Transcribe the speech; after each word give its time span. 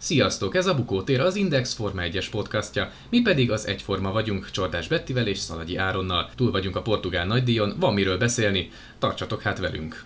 Sziasztok, 0.00 0.54
ez 0.54 0.66
a 0.66 0.74
Bukótér 0.74 1.20
az 1.20 1.36
Index 1.36 1.74
Forma 1.74 2.02
1-es 2.04 2.26
podcastja, 2.30 2.90
mi 3.10 3.22
pedig 3.22 3.50
az 3.50 3.66
Egyforma 3.66 4.12
vagyunk 4.12 4.50
Csordás 4.50 4.88
Bettivel 4.88 5.26
és 5.26 5.38
Szalagyi 5.38 5.76
Áronnal. 5.76 6.30
Túl 6.36 6.50
vagyunk 6.50 6.76
a 6.76 6.82
portugál 6.82 7.26
nagydíjon, 7.26 7.74
van 7.78 7.94
miről 7.94 8.18
beszélni, 8.18 8.70
tartsatok 8.98 9.42
hát 9.42 9.58
velünk! 9.58 10.04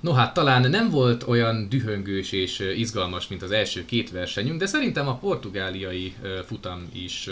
No 0.00 0.12
hát 0.12 0.34
talán 0.34 0.70
nem 0.70 0.90
volt 0.90 1.22
olyan 1.28 1.68
dühöngős 1.68 2.32
és 2.32 2.58
izgalmas, 2.76 3.28
mint 3.28 3.42
az 3.42 3.50
első 3.50 3.84
két 3.84 4.10
versenyünk, 4.10 4.58
de 4.58 4.66
szerintem 4.66 5.08
a 5.08 5.16
portugáliai 5.16 6.14
futam 6.46 6.88
is 6.92 7.28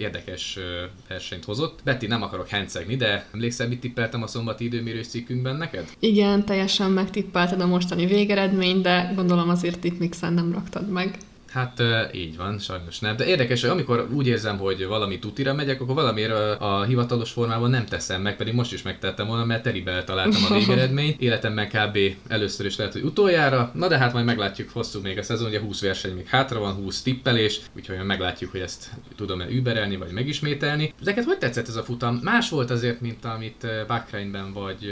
érdekes 0.00 0.58
versenyt 1.08 1.44
hozott. 1.44 1.80
Betty, 1.84 2.06
nem 2.06 2.22
akarok 2.22 2.48
hencegni, 2.48 2.96
de 2.96 3.26
emlékszel, 3.34 3.68
mit 3.68 3.80
tippeltem 3.80 4.22
a 4.22 4.26
szombati 4.26 4.64
időmérős 4.64 5.06
cikkünkben 5.06 5.56
neked? 5.56 5.84
Igen, 5.98 6.44
teljesen 6.44 6.90
megtippelted 6.90 7.60
a 7.60 7.66
mostani 7.66 8.06
végeredményt, 8.06 8.82
de 8.82 9.12
gondolom 9.14 9.48
azért 9.48 9.84
itt 9.84 9.98
mixen 9.98 10.32
nem 10.32 10.52
raktad 10.52 10.90
meg. 10.90 11.18
Hát 11.50 11.82
így 12.12 12.36
van, 12.36 12.58
sajnos 12.58 12.98
nem. 12.98 13.16
De 13.16 13.26
érdekes, 13.26 13.60
hogy 13.60 13.70
amikor 13.70 14.08
úgy 14.12 14.26
érzem, 14.26 14.58
hogy 14.58 14.86
valami 14.86 15.18
tutira 15.18 15.54
megyek, 15.54 15.80
akkor 15.80 15.94
valamiért 15.94 16.60
a, 16.60 16.84
hivatalos 16.84 17.30
formában 17.30 17.70
nem 17.70 17.86
teszem 17.86 18.22
meg, 18.22 18.36
pedig 18.36 18.54
most 18.54 18.72
is 18.72 18.82
megtettem 18.82 19.26
volna, 19.26 19.44
mert 19.44 19.62
teribe 19.62 20.04
találtam 20.04 20.42
a 20.48 20.54
végeredményt. 20.58 21.20
Életemben 21.20 21.68
kb. 21.68 21.98
először 22.28 22.66
is 22.66 22.76
lehet, 22.76 22.92
hogy 22.92 23.02
utoljára. 23.02 23.70
Na 23.74 23.88
de 23.88 23.98
hát 23.98 24.12
majd 24.12 24.24
meglátjuk, 24.24 24.70
hosszú 24.70 25.00
még 25.00 25.18
a 25.18 25.22
szezon, 25.22 25.48
ugye 25.48 25.60
20 25.60 25.80
verseny 25.80 26.14
még 26.14 26.26
hátra 26.26 26.60
van, 26.60 26.74
20 26.74 27.02
tippelés, 27.02 27.60
úgyhogy 27.76 28.04
meglátjuk, 28.04 28.50
hogy 28.50 28.60
ezt 28.60 28.90
tudom-e 29.16 29.48
überelni, 29.48 29.96
vagy 29.96 30.12
megismételni. 30.12 30.92
Neked 31.04 31.24
hogy 31.24 31.38
tetszett 31.38 31.68
ez 31.68 31.76
a 31.76 31.82
futam? 31.82 32.20
Más 32.22 32.48
volt 32.48 32.70
azért, 32.70 33.00
mint 33.00 33.24
amit 33.24 33.66
Bakreinben 33.86 34.52
vagy 34.52 34.86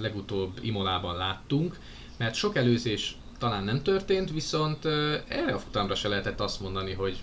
legutóbb 0.00 0.52
Imolában 0.60 1.16
láttunk, 1.16 1.76
mert 2.18 2.34
sok 2.34 2.56
előzés 2.56 3.16
talán 3.38 3.64
nem 3.64 3.82
történt, 3.82 4.32
viszont 4.32 4.84
erre 5.28 5.52
a 5.54 5.58
futamra 5.58 5.94
se 5.94 6.08
lehetett 6.08 6.40
azt 6.40 6.60
mondani, 6.60 6.92
hogy 6.92 7.16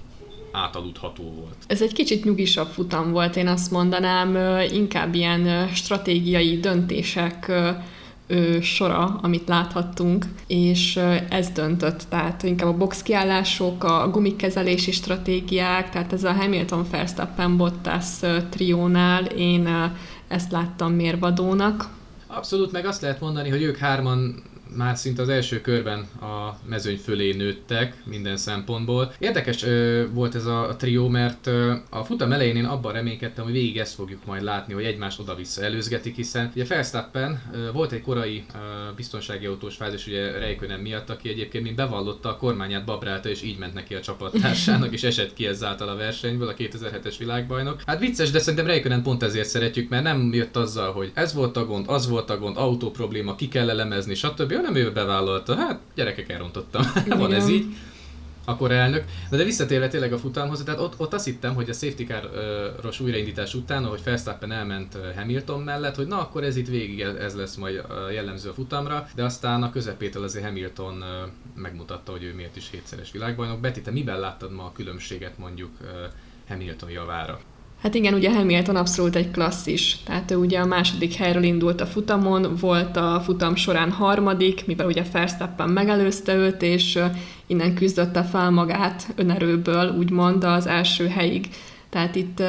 átaludható 0.51 1.23
volt. 1.23 1.55
Ez 1.67 1.81
egy 1.81 1.93
kicsit 1.93 2.23
nyugisabb 2.23 2.67
futam 2.67 3.11
volt, 3.11 3.35
én 3.35 3.47
azt 3.47 3.71
mondanám, 3.71 4.59
inkább 4.71 5.15
ilyen 5.15 5.67
stratégiai 5.67 6.59
döntések 6.59 7.51
sora, 8.61 9.19
amit 9.21 9.47
láthattunk, 9.47 10.25
és 10.47 10.95
ez 11.29 11.49
döntött, 11.49 12.03
tehát 12.09 12.43
inkább 12.43 12.67
a 12.67 12.77
box 12.77 13.01
kiállások, 13.01 13.83
a 13.83 14.09
gumikezelési 14.09 14.91
stratégiák, 14.91 15.89
tehát 15.89 16.13
ez 16.13 16.23
a 16.23 16.33
Hamilton 16.33 16.85
Verstappen 16.91 17.57
Bottas 17.57 18.19
triónál 18.49 19.25
én 19.25 19.91
ezt 20.27 20.51
láttam 20.51 20.93
mérvadónak. 20.93 21.89
Abszolút, 22.27 22.71
meg 22.71 22.85
azt 22.85 23.01
lehet 23.01 23.19
mondani, 23.19 23.49
hogy 23.49 23.61
ők 23.61 23.77
hárman 23.77 24.43
már 24.75 24.97
szinte 24.97 25.21
az 25.21 25.29
első 25.29 25.61
körben 25.61 25.99
a 26.21 26.57
mezőny 26.65 26.97
fölé 26.97 27.33
nőttek 27.33 27.95
minden 28.05 28.37
szempontból. 28.37 29.13
Érdekes 29.19 29.63
ö, 29.63 30.03
volt 30.11 30.35
ez 30.35 30.45
a, 30.45 30.69
a 30.69 30.75
trió, 30.75 31.07
mert 31.07 31.47
ö, 31.47 31.73
a 31.89 32.03
futam 32.03 32.31
elején 32.31 32.55
én 32.55 32.65
abban 32.65 32.93
reménykedtem, 32.93 33.43
hogy 33.43 33.53
végig 33.53 33.77
ezt 33.77 33.93
fogjuk 33.93 34.25
majd 34.25 34.43
látni, 34.43 34.73
hogy 34.73 34.83
egymás 34.83 35.19
oda-vissza 35.19 35.63
előzgetik, 35.63 36.15
hiszen 36.15 36.51
ugye 36.55 36.65
Verstappen 36.65 37.41
volt 37.73 37.91
egy 37.91 38.01
korai 38.01 38.43
ö, 38.53 38.57
biztonsági 38.95 39.45
autós 39.45 39.75
fázis, 39.75 40.07
ugye 40.07 40.31
Reikönen 40.37 40.79
miatt, 40.79 41.09
aki 41.09 41.29
egyébként 41.29 41.63
mint 41.63 41.75
bevallotta 41.75 42.29
a 42.29 42.37
kormányát 42.37 42.85
babrálta, 42.85 43.29
és 43.29 43.41
így 43.41 43.57
ment 43.57 43.73
neki 43.73 43.95
a 43.95 44.01
csapattársának, 44.01 44.93
és 44.93 45.03
esett 45.03 45.33
ki 45.33 45.45
ezáltal 45.45 45.87
a 45.87 45.95
versenyből, 45.95 46.47
a 46.47 46.53
2007-es 46.53 47.15
világbajnok. 47.17 47.81
Hát 47.85 47.99
vicces, 47.99 48.31
de 48.31 48.39
szerintem 48.39 48.65
Reikönen 48.65 49.03
pont 49.03 49.23
ezért 49.23 49.47
szeretjük, 49.47 49.89
mert 49.89 50.03
nem 50.03 50.33
jött 50.33 50.55
azzal, 50.55 50.91
hogy 50.91 51.11
ez 51.13 51.33
volt 51.33 51.57
a 51.57 51.65
gond, 51.65 51.85
az 51.87 52.09
volt 52.09 52.29
a 52.29 52.37
gond, 52.37 52.57
autó 52.57 52.91
probléma, 52.91 53.35
ki 53.35 53.47
kell 53.47 53.69
elemezni, 53.69 54.13
stb 54.13 54.51
nem 54.63 54.75
ő 54.75 54.91
bevállalta, 54.91 55.55
hát 55.55 55.79
gyerekek 55.95 56.29
elrontottam, 56.29 56.83
van 57.17 57.33
ez 57.33 57.49
így 57.49 57.65
akkor 58.45 58.71
elnök. 58.71 59.03
De, 59.29 59.37
de 59.37 59.43
visszatérve 59.43 59.87
tényleg 59.87 60.13
a 60.13 60.17
futamhoz, 60.17 60.63
tehát 60.63 60.79
ott, 60.79 60.93
ott 60.97 61.13
azt 61.13 61.25
hittem, 61.25 61.55
hogy 61.55 61.69
a 61.69 61.73
safety 61.73 62.03
car-os 62.03 62.99
újraindítás 62.99 63.53
után, 63.53 63.83
ahogy 63.83 64.03
Verstappen 64.03 64.51
elment 64.51 64.97
Hamilton 65.15 65.61
mellett, 65.61 65.95
hogy 65.95 66.07
na 66.07 66.19
akkor 66.19 66.43
ez 66.43 66.55
itt 66.55 66.67
végig 66.67 67.01
ez 67.01 67.35
lesz 67.35 67.55
majd 67.55 67.83
jellemző 68.11 68.49
a 68.49 68.53
futamra, 68.53 69.07
de 69.15 69.23
aztán 69.23 69.63
a 69.63 69.71
közepétől 69.71 70.23
azért 70.23 70.45
Hamilton 70.45 71.03
megmutatta, 71.55 72.11
hogy 72.11 72.23
ő 72.23 72.33
miért 72.33 72.55
is 72.55 72.69
hétszeres 72.71 73.11
világbajnok. 73.11 73.59
Betty, 73.59 73.81
te 73.81 73.91
miben 73.91 74.19
láttad 74.19 74.51
ma 74.51 74.63
a 74.63 74.71
különbséget 74.71 75.37
mondjuk 75.37 75.71
Hamilton 76.47 76.89
javára? 76.89 77.39
Hát 77.83 77.95
igen, 77.95 78.13
ugye 78.13 78.33
Hamilton 78.33 78.75
abszolút 78.75 79.15
egy 79.15 79.31
klasszis, 79.31 79.97
tehát 80.03 80.31
ő 80.31 80.35
ugye 80.35 80.59
a 80.59 80.65
második 80.65 81.13
helyről 81.13 81.43
indult 81.43 81.81
a 81.81 81.85
futamon, 81.85 82.55
volt 82.59 82.97
a 82.97 83.21
futam 83.23 83.55
során 83.55 83.91
harmadik, 83.91 84.65
mivel 84.65 84.87
ugye 84.87 85.03
Verstappen 85.11 85.69
megelőzte 85.69 86.35
őt, 86.35 86.61
és 86.61 86.99
innen 87.47 87.75
küzdötte 87.75 88.23
fel 88.23 88.49
magát 88.49 89.07
önerőből, 89.15 89.95
úgymond 89.97 90.43
az 90.43 90.67
első 90.67 91.07
helyig. 91.07 91.49
Tehát 91.93 92.15
itt 92.15 92.43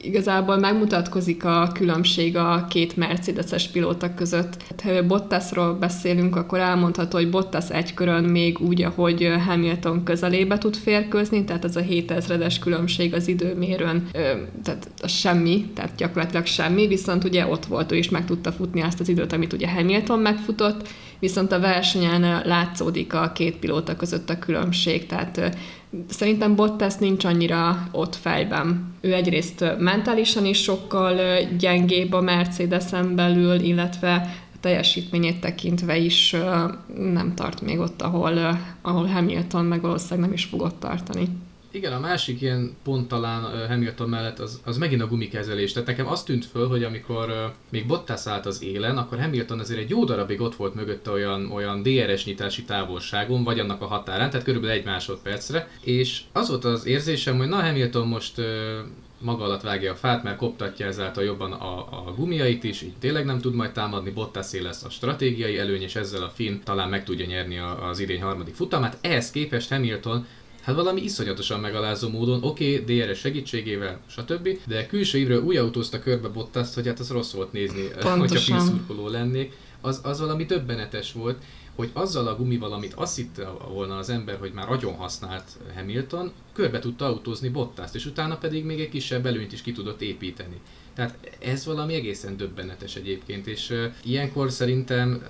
igazából 0.00 0.56
megmutatkozik 0.56 1.44
a 1.44 1.70
különbség 1.74 2.36
a 2.36 2.66
két 2.70 2.96
Mercedes-es 2.96 3.68
pilóta 3.68 4.14
között. 4.14 4.62
Ha 4.82 5.06
Bottasról 5.06 5.74
beszélünk, 5.74 6.36
akkor 6.36 6.58
elmondható, 6.58 7.16
hogy 7.16 7.30
Bottas 7.30 7.70
egy 7.70 7.94
körön 7.94 8.24
még 8.24 8.60
úgy, 8.60 8.82
ahogy 8.82 9.32
Hamilton 9.46 10.02
közelébe 10.04 10.58
tud 10.58 10.76
férkőzni, 10.76 11.44
tehát 11.44 11.64
ez 11.64 11.76
a 11.76 11.80
7000-es 11.80 12.56
különbség 12.60 13.14
az 13.14 13.28
időmérőn, 13.28 14.08
tehát 14.62 14.90
az 15.02 15.10
semmi, 15.10 15.64
tehát 15.74 15.94
gyakorlatilag 15.96 16.46
semmi, 16.46 16.86
viszont 16.86 17.24
ugye 17.24 17.46
ott 17.46 17.66
volt, 17.66 17.92
ő 17.92 17.96
is 17.96 18.08
meg 18.08 18.24
tudta 18.24 18.52
futni 18.52 18.80
azt 18.80 19.00
az 19.00 19.08
időt, 19.08 19.32
amit 19.32 19.52
ugye 19.52 19.70
Hamilton 19.70 20.18
megfutott, 20.18 20.88
viszont 21.18 21.52
a 21.52 21.60
versenyen 21.60 22.42
látszódik 22.44 23.14
a 23.14 23.32
két 23.34 23.56
pilóta 23.56 23.96
között 23.96 24.30
a 24.30 24.38
különbség, 24.38 25.06
tehát 25.06 25.56
Szerintem 26.08 26.54
Bottas 26.56 26.96
nincs 26.96 27.24
annyira 27.24 27.88
ott 27.92 28.14
fejben. 28.14 28.94
Ő 29.00 29.14
egyrészt 29.14 29.64
mentálisan 29.78 30.46
is 30.46 30.62
sokkal 30.62 31.40
gyengébb 31.58 32.12
a 32.12 32.20
Mercedes-en 32.20 33.14
belül, 33.14 33.60
illetve 33.60 34.34
teljesítményét 34.60 35.40
tekintve 35.40 35.96
is 35.96 36.36
nem 37.12 37.34
tart 37.34 37.60
még 37.60 37.78
ott, 37.78 38.02
ahol, 38.02 38.58
ahol 38.82 39.06
Hamilton 39.06 39.64
meg 39.64 39.80
valószínűleg 39.80 40.20
nem 40.20 40.32
is 40.32 40.44
fogott 40.44 40.80
tartani. 40.80 41.28
Igen, 41.70 41.92
a 41.92 42.00
másik 42.00 42.40
ilyen 42.40 42.76
pont 42.84 43.08
talán 43.08 43.68
Hamilton 43.68 44.08
mellett 44.08 44.38
az, 44.38 44.60
az 44.64 44.78
megint 44.78 45.02
a 45.02 45.06
gumikezelés. 45.06 45.72
Tehát 45.72 45.88
nekem 45.88 46.06
azt 46.06 46.24
tűnt 46.26 46.44
föl, 46.44 46.68
hogy 46.68 46.84
amikor 46.84 47.52
még 47.68 47.86
Bottas 47.86 48.26
állt 48.26 48.46
az 48.46 48.62
élen, 48.62 48.98
akkor 48.98 49.20
Hamilton 49.20 49.58
azért 49.58 49.80
egy 49.80 49.90
jó 49.90 50.04
darabig 50.04 50.40
ott 50.40 50.56
volt 50.56 50.74
mögötte 50.74 51.10
olyan, 51.10 51.50
olyan 51.52 51.82
DRS 51.82 52.24
nyitási 52.24 52.64
távolságon, 52.64 53.44
vagy 53.44 53.58
annak 53.58 53.82
a 53.82 53.86
határán, 53.86 54.30
tehát 54.30 54.46
körülbelül 54.46 54.76
egy 54.76 54.84
másodpercre, 54.84 55.68
és 55.80 56.22
az 56.32 56.48
volt 56.48 56.64
az 56.64 56.86
érzésem, 56.86 57.38
hogy 57.38 57.48
na 57.48 57.62
Hamilton 57.62 58.06
most 58.06 58.40
maga 59.20 59.44
alatt 59.44 59.62
vágja 59.62 59.92
a 59.92 59.96
fát, 59.96 60.22
mert 60.22 60.36
koptatja 60.36 60.86
ezáltal 60.86 61.24
jobban 61.24 61.52
a, 61.52 61.78
a 61.78 62.14
gumiait 62.16 62.64
is, 62.64 62.82
így 62.82 62.96
tényleg 62.98 63.24
nem 63.24 63.40
tud 63.40 63.54
majd 63.54 63.72
támadni, 63.72 64.10
Bottas 64.10 64.52
lesz 64.52 64.84
a 64.84 64.90
stratégiai 64.90 65.58
előny, 65.58 65.82
és 65.82 65.96
ezzel 65.96 66.22
a 66.22 66.32
Finn 66.34 66.60
talán 66.64 66.88
meg 66.88 67.04
tudja 67.04 67.26
nyerni 67.26 67.58
az 67.58 67.98
idény 67.98 68.22
harmadik 68.22 68.54
futamát. 68.54 68.98
Ehhez 69.00 69.30
képest 69.30 69.68
Hamilton 69.68 70.26
Hát 70.68 70.76
valami 70.76 71.02
iszonyatosan 71.02 71.60
megalázó 71.60 72.08
módon, 72.08 72.42
oké, 72.42 72.80
okay, 72.80 72.98
DRS 72.98 73.18
segítségével, 73.18 74.00
stb. 74.06 74.48
De 74.66 74.86
külső 74.86 75.18
évről 75.18 75.42
úgy 75.42 75.56
autózta 75.56 75.98
körbe 75.98 76.28
Bottaszt, 76.28 76.74
hogy 76.74 76.86
hát 76.86 76.98
az 76.98 77.10
rossz 77.10 77.32
volt 77.32 77.52
nézni, 77.52 77.82
Pontosan. 77.88 78.18
hogyha 78.18 78.38
filmszurkoló 78.38 79.08
lennék. 79.08 79.52
Az, 79.80 80.00
az 80.02 80.20
valami 80.20 80.44
döbbenetes 80.44 81.12
volt, 81.12 81.42
hogy 81.78 81.90
azzal 81.92 82.26
a 82.26 82.36
gumival, 82.36 82.72
amit 82.72 82.94
azt 82.94 83.16
hitte 83.16 83.48
volna 83.72 83.96
az 83.96 84.10
ember, 84.10 84.38
hogy 84.38 84.52
már 84.54 84.70
agyon 84.70 84.94
használt 84.94 85.44
Hamilton, 85.74 86.32
körbe 86.52 86.78
tudta 86.78 87.06
autózni 87.06 87.48
Bottaszt, 87.48 87.94
és 87.94 88.06
utána 88.06 88.36
pedig 88.36 88.64
még 88.64 88.80
egy 88.80 88.88
kisebb 88.88 89.26
előnyt 89.26 89.52
is 89.52 89.62
ki 89.62 89.72
tudott 89.72 90.00
építeni. 90.00 90.60
Tehát 90.94 91.18
ez 91.38 91.66
valami 91.66 91.94
egészen 91.94 92.36
döbbenetes 92.36 92.96
egyébként, 92.96 93.46
és 93.46 93.74
ilyenkor 94.04 94.50
szerintem, 94.50 95.22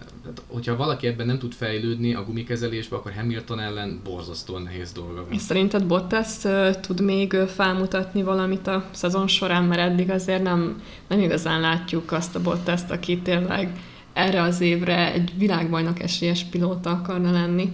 hogyha 0.46 0.76
valaki 0.76 1.06
ebben 1.06 1.26
nem 1.26 1.38
tud 1.38 1.52
fejlődni 1.52 2.14
a 2.14 2.24
gumikezelésbe, 2.24 2.96
akkor 2.96 3.12
Hamilton 3.12 3.60
ellen 3.60 4.00
borzasztóan 4.04 4.62
nehéz 4.62 4.92
dolga 4.92 5.14
van. 5.14 5.32
És 5.32 5.40
szerinted 5.40 5.84
Bottas 5.84 6.36
tud 6.80 7.00
még 7.00 7.32
felmutatni 7.32 8.22
valamit 8.22 8.66
a 8.66 8.88
szezon 8.90 9.26
során, 9.26 9.64
mert 9.64 9.80
eddig 9.80 10.10
azért 10.10 10.42
nem, 10.42 10.82
nem 11.08 11.20
igazán 11.20 11.60
látjuk 11.60 12.12
azt 12.12 12.34
a 12.34 12.40
Bottaszt, 12.40 12.90
aki 12.90 13.18
tényleg 13.18 13.78
erre 14.18 14.42
az 14.42 14.60
évre 14.60 15.12
egy 15.12 15.32
világbajnok 15.36 16.02
esélyes 16.02 16.44
pilóta 16.44 16.90
akarna 16.90 17.30
lenni, 17.30 17.72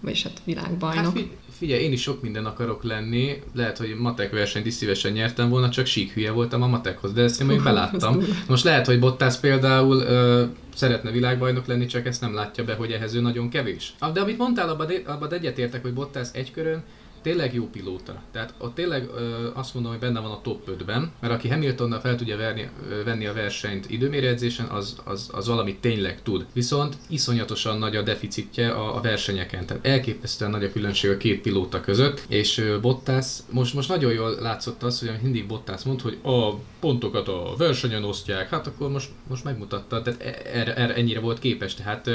vagyis 0.00 0.22
hát 0.22 0.40
világbajnok. 0.44 1.16
Hát, 1.16 1.26
figyelj, 1.58 1.82
én 1.82 1.92
is 1.92 2.02
sok 2.02 2.22
minden 2.22 2.44
akarok 2.44 2.82
lenni, 2.82 3.42
lehet, 3.54 3.78
hogy 3.78 3.94
matek 3.98 4.32
versenyt 4.32 4.66
is 4.66 4.74
szívesen 4.74 5.12
nyertem 5.12 5.48
volna, 5.48 5.70
csak 5.70 5.86
sík 5.86 6.12
hülye 6.12 6.30
voltam 6.30 6.62
a 6.62 6.66
matekhoz, 6.66 7.12
de 7.12 7.22
ezt 7.22 7.40
én 7.40 7.46
még 7.46 7.62
beláttam. 7.62 8.22
Most 8.48 8.64
lehet, 8.64 8.86
hogy 8.86 8.98
Bottas 8.98 9.36
például 9.36 9.96
ö, 9.96 10.44
szeretne 10.74 11.10
világbajnok 11.10 11.66
lenni, 11.66 11.86
csak 11.86 12.06
ezt 12.06 12.20
nem 12.20 12.34
látja 12.34 12.64
be, 12.64 12.74
hogy 12.74 12.90
ehhez 12.90 13.14
ő 13.14 13.20
nagyon 13.20 13.48
kevés. 13.48 13.94
De 14.12 14.20
amit 14.20 14.38
mondtál, 14.38 14.68
abban, 14.68 14.88
abban 15.06 15.32
egyetértek, 15.32 15.82
hogy 15.82 15.92
Bottas 15.92 16.28
egy 16.32 16.50
körön 16.50 16.82
tényleg 17.22 17.54
jó 17.54 17.68
pilóta. 17.68 18.22
Tehát 18.32 18.54
ott 18.58 18.74
tényleg 18.74 19.08
ö, 19.14 19.48
azt 19.54 19.74
mondom, 19.74 19.92
hogy 19.92 20.00
benne 20.00 20.20
van 20.20 20.30
a 20.30 20.40
top 20.40 20.68
5-ben, 20.70 21.10
mert 21.20 21.32
aki 21.32 21.48
Hamiltonnal 21.48 22.00
fel 22.00 22.16
tudja 22.16 22.36
verni, 22.36 22.68
ö, 22.90 23.04
venni 23.04 23.26
a 23.26 23.32
versenyt 23.32 23.90
időmérjegyzésen, 23.90 24.66
az, 24.66 25.00
az, 25.04 25.30
az 25.32 25.46
valamit 25.46 25.80
tényleg 25.80 26.22
tud. 26.22 26.46
Viszont 26.52 26.96
iszonyatosan 27.08 27.78
nagy 27.78 27.96
a 27.96 28.02
deficitje 28.02 28.70
a, 28.70 28.96
a 28.96 29.00
versenyeken. 29.00 29.66
Tehát 29.66 29.86
elképesztően 29.86 30.50
nagy 30.50 30.64
a 30.64 30.72
különbség 30.72 31.10
a 31.10 31.16
két 31.16 31.40
pilóta 31.40 31.80
között, 31.80 32.22
és 32.28 32.58
ö, 32.58 32.80
Bottas, 32.80 33.38
most, 33.50 33.74
most 33.74 33.88
nagyon 33.88 34.12
jól 34.12 34.36
látszott 34.40 34.82
az, 34.82 34.98
hogy 34.98 35.10
mindig 35.22 35.46
Bottas 35.46 35.82
mond, 35.82 36.00
hogy 36.00 36.18
a 36.22 36.54
pontokat 36.80 37.28
a 37.28 37.54
versenyen 37.58 38.04
osztják, 38.04 38.48
hát 38.48 38.66
akkor 38.66 38.90
most, 38.90 39.10
most 39.28 39.44
megmutatta, 39.44 40.02
tehát 40.02 40.22
e, 40.22 40.58
erre, 40.58 40.74
erre 40.74 40.94
ennyire 40.94 41.20
volt 41.20 41.38
képes, 41.38 41.74
tehát 41.74 42.10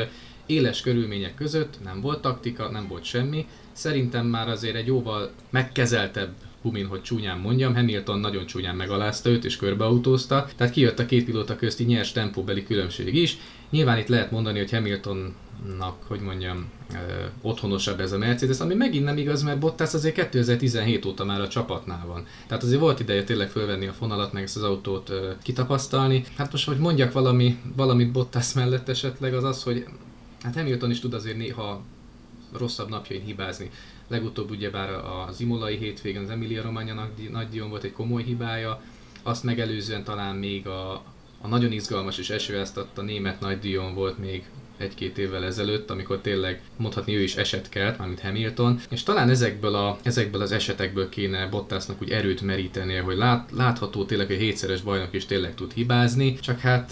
éles 0.47 0.81
körülmények 0.81 1.35
között 1.35 1.83
nem 1.83 2.01
volt 2.01 2.21
taktika, 2.21 2.69
nem 2.69 2.87
volt 2.87 3.03
semmi. 3.03 3.47
Szerintem 3.71 4.25
már 4.25 4.49
azért 4.49 4.75
egy 4.75 4.87
jóval 4.87 5.31
megkezeltebb 5.49 6.33
Humin, 6.61 6.87
hogy 6.87 7.01
csúnyán 7.01 7.37
mondjam, 7.37 7.75
Hamilton 7.75 8.19
nagyon 8.19 8.45
csúnyán 8.45 8.75
megalázta 8.75 9.29
őt 9.29 9.45
és 9.45 9.57
körbeautózta, 9.57 10.47
tehát 10.55 10.73
kijött 10.73 10.99
a 10.99 11.05
két 11.05 11.25
pilóta 11.25 11.55
közti 11.55 11.83
nyers 11.83 12.11
tempóbeli 12.11 12.63
különbség 12.63 13.15
is. 13.15 13.37
Nyilván 13.69 13.97
itt 13.97 14.07
lehet 14.07 14.31
mondani, 14.31 14.57
hogy 14.57 14.71
Hamiltonnak, 14.71 16.03
hogy 16.07 16.19
mondjam, 16.19 16.65
ö, 16.93 16.95
otthonosabb 17.41 17.99
ez 17.99 18.11
a 18.11 18.17
Mercedes, 18.17 18.59
ami 18.59 18.73
megint 18.73 19.03
nem 19.03 19.17
igaz, 19.17 19.43
mert 19.43 19.59
Bottas 19.59 19.93
azért 19.93 20.15
2017 20.15 21.05
óta 21.05 21.25
már 21.25 21.41
a 21.41 21.47
csapatnál 21.47 22.05
van. 22.07 22.25
Tehát 22.47 22.63
azért 22.63 22.79
volt 22.79 22.99
ideje 22.99 23.23
tényleg 23.23 23.49
fölvenni 23.49 23.87
a 23.87 23.93
fonalat, 23.93 24.33
meg 24.33 24.43
ezt 24.43 24.55
az 24.55 24.63
autót 24.63 25.09
ö, 25.09 25.31
kitapasztalni. 25.41 26.23
Hát 26.37 26.51
most, 26.51 26.67
hogy 26.67 26.77
mondjak 26.77 27.11
valami, 27.11 27.57
valamit 27.75 28.11
Bottas 28.11 28.53
mellett 28.53 28.89
esetleg, 28.89 29.33
az 29.33 29.43
az, 29.43 29.63
hogy 29.63 29.85
hát 30.47 30.55
Hamilton 30.55 30.91
is 30.91 30.99
tud 30.99 31.13
azért 31.13 31.37
néha 31.37 31.83
rosszabb 32.57 32.89
napjain 32.89 33.23
hibázni. 33.23 33.69
Legutóbb 34.07 34.49
ugyebár 34.49 34.89
az 35.27 35.41
Imolai 35.41 35.77
hétvégen 35.77 36.23
az 36.23 36.29
Emilia 36.29 36.61
Romagna 36.61 37.09
nagy 37.31 37.49
díjon 37.49 37.69
volt 37.69 37.83
egy 37.83 37.91
komoly 37.91 38.23
hibája, 38.23 38.81
azt 39.23 39.43
megelőzően 39.43 40.03
talán 40.03 40.35
még 40.35 40.67
a, 40.67 40.91
a 41.41 41.47
nagyon 41.47 41.71
izgalmas 41.71 42.17
és 42.17 42.29
esőáztatta 42.29 43.01
német 43.01 43.39
nagy 43.39 43.59
díjon 43.59 43.93
volt 43.93 44.17
még 44.17 44.45
egy-két 44.77 45.17
évvel 45.17 45.43
ezelőtt, 45.43 45.89
amikor 45.89 46.19
tényleg 46.19 46.61
mondhatni 46.77 47.15
ő 47.15 47.21
is 47.21 47.35
eset 47.35 47.69
kelt, 47.69 47.97
mármint 47.97 48.19
Hamilton, 48.19 48.79
és 48.89 49.03
talán 49.03 49.29
ezekből, 49.29 49.75
a, 49.75 49.97
ezekből 50.03 50.41
az 50.41 50.51
esetekből 50.51 51.09
kéne 51.09 51.47
Bottasnak 51.47 52.01
úgy 52.01 52.09
erőt 52.09 52.41
merítenie, 52.41 53.01
hogy 53.01 53.17
lát, 53.17 53.51
látható 53.51 54.05
tényleg, 54.05 54.27
hogy 54.27 54.35
hétszeres 54.35 54.81
bajnok 54.81 55.13
is 55.13 55.25
tényleg 55.25 55.55
tud 55.55 55.73
hibázni, 55.73 56.33
csak 56.39 56.59
hát 56.59 56.91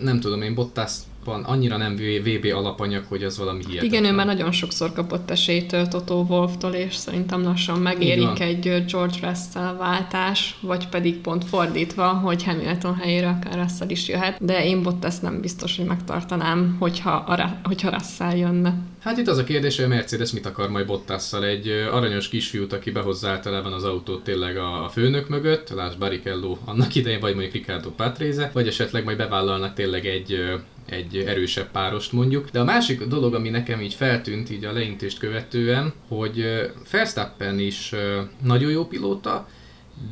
nem 0.00 0.20
tudom, 0.20 0.42
én 0.42 0.54
Bottas 0.54 0.92
van, 1.26 1.42
annyira 1.42 1.76
nem 1.76 1.96
VB 1.96 2.46
alapanyag, 2.54 3.04
hogy 3.08 3.22
az 3.24 3.38
valami 3.38 3.62
hihetetlen. 3.66 3.92
Igen, 3.92 4.12
ő 4.12 4.14
már 4.16 4.26
nagyon 4.26 4.52
sokszor 4.52 4.92
kapott 4.92 5.30
esélyt 5.30 5.76
Toto 5.90 6.14
Wolftól, 6.14 6.72
és 6.72 6.94
szerintem 6.94 7.42
lassan 7.42 7.78
megérik 7.78 8.40
egy 8.40 8.84
George 8.90 9.28
Russell 9.28 9.76
váltás, 9.76 10.56
vagy 10.60 10.88
pedig 10.88 11.20
pont 11.20 11.44
fordítva, 11.44 12.08
hogy 12.08 12.44
Hamilton 12.44 12.94
helyére 12.94 13.28
akár 13.28 13.58
Russell 13.58 13.88
is 13.88 14.08
jöhet, 14.08 14.44
de 14.44 14.64
én 14.64 14.82
Bottas 14.82 15.18
nem 15.18 15.40
biztos, 15.40 15.76
hogy 15.76 15.86
megtartanám, 15.86 16.76
hogyha, 16.78 17.10
a, 17.10 17.58
hogyha 17.62 17.90
Russell 17.90 18.36
jönne. 18.36 18.74
Hát 19.00 19.18
itt 19.18 19.28
az 19.28 19.38
a 19.38 19.44
kérdés, 19.44 19.76
hogy 19.76 19.84
a 19.84 19.88
Mercedes 19.88 20.32
mit 20.32 20.46
akar 20.46 20.70
majd 20.70 20.86
Bottasszal. 20.86 21.44
Egy 21.44 21.68
aranyos 21.92 22.28
kisfiút, 22.28 22.72
aki 22.72 22.90
behozza 22.90 23.28
általában 23.28 23.72
az 23.72 23.84
autót 23.84 24.24
tényleg 24.24 24.56
a 24.56 24.88
főnök 24.92 25.28
mögött, 25.28 25.70
lásd 25.70 25.98
Barrichello 25.98 26.56
annak 26.64 26.94
idején, 26.94 27.20
vagy 27.20 27.32
mondjuk 27.32 27.54
Ricardo 27.54 27.90
Patrese, 27.90 28.50
vagy 28.52 28.66
esetleg 28.66 29.04
majd 29.04 29.16
bevállalnak 29.16 29.74
tényleg 29.74 30.06
egy 30.06 30.38
egy 30.86 31.16
erősebb 31.16 31.70
párost 31.70 32.12
mondjuk. 32.12 32.50
De 32.50 32.60
a 32.60 32.64
másik 32.64 33.02
dolog, 33.02 33.34
ami 33.34 33.48
nekem 33.48 33.80
így 33.80 33.94
feltűnt 33.94 34.50
így 34.50 34.64
a 34.64 34.72
leintést 34.72 35.18
követően, 35.18 35.92
hogy 36.08 36.44
Verstappen 36.90 37.58
is 37.58 37.94
nagyon 38.42 38.70
jó 38.70 38.86
pilóta, 38.86 39.48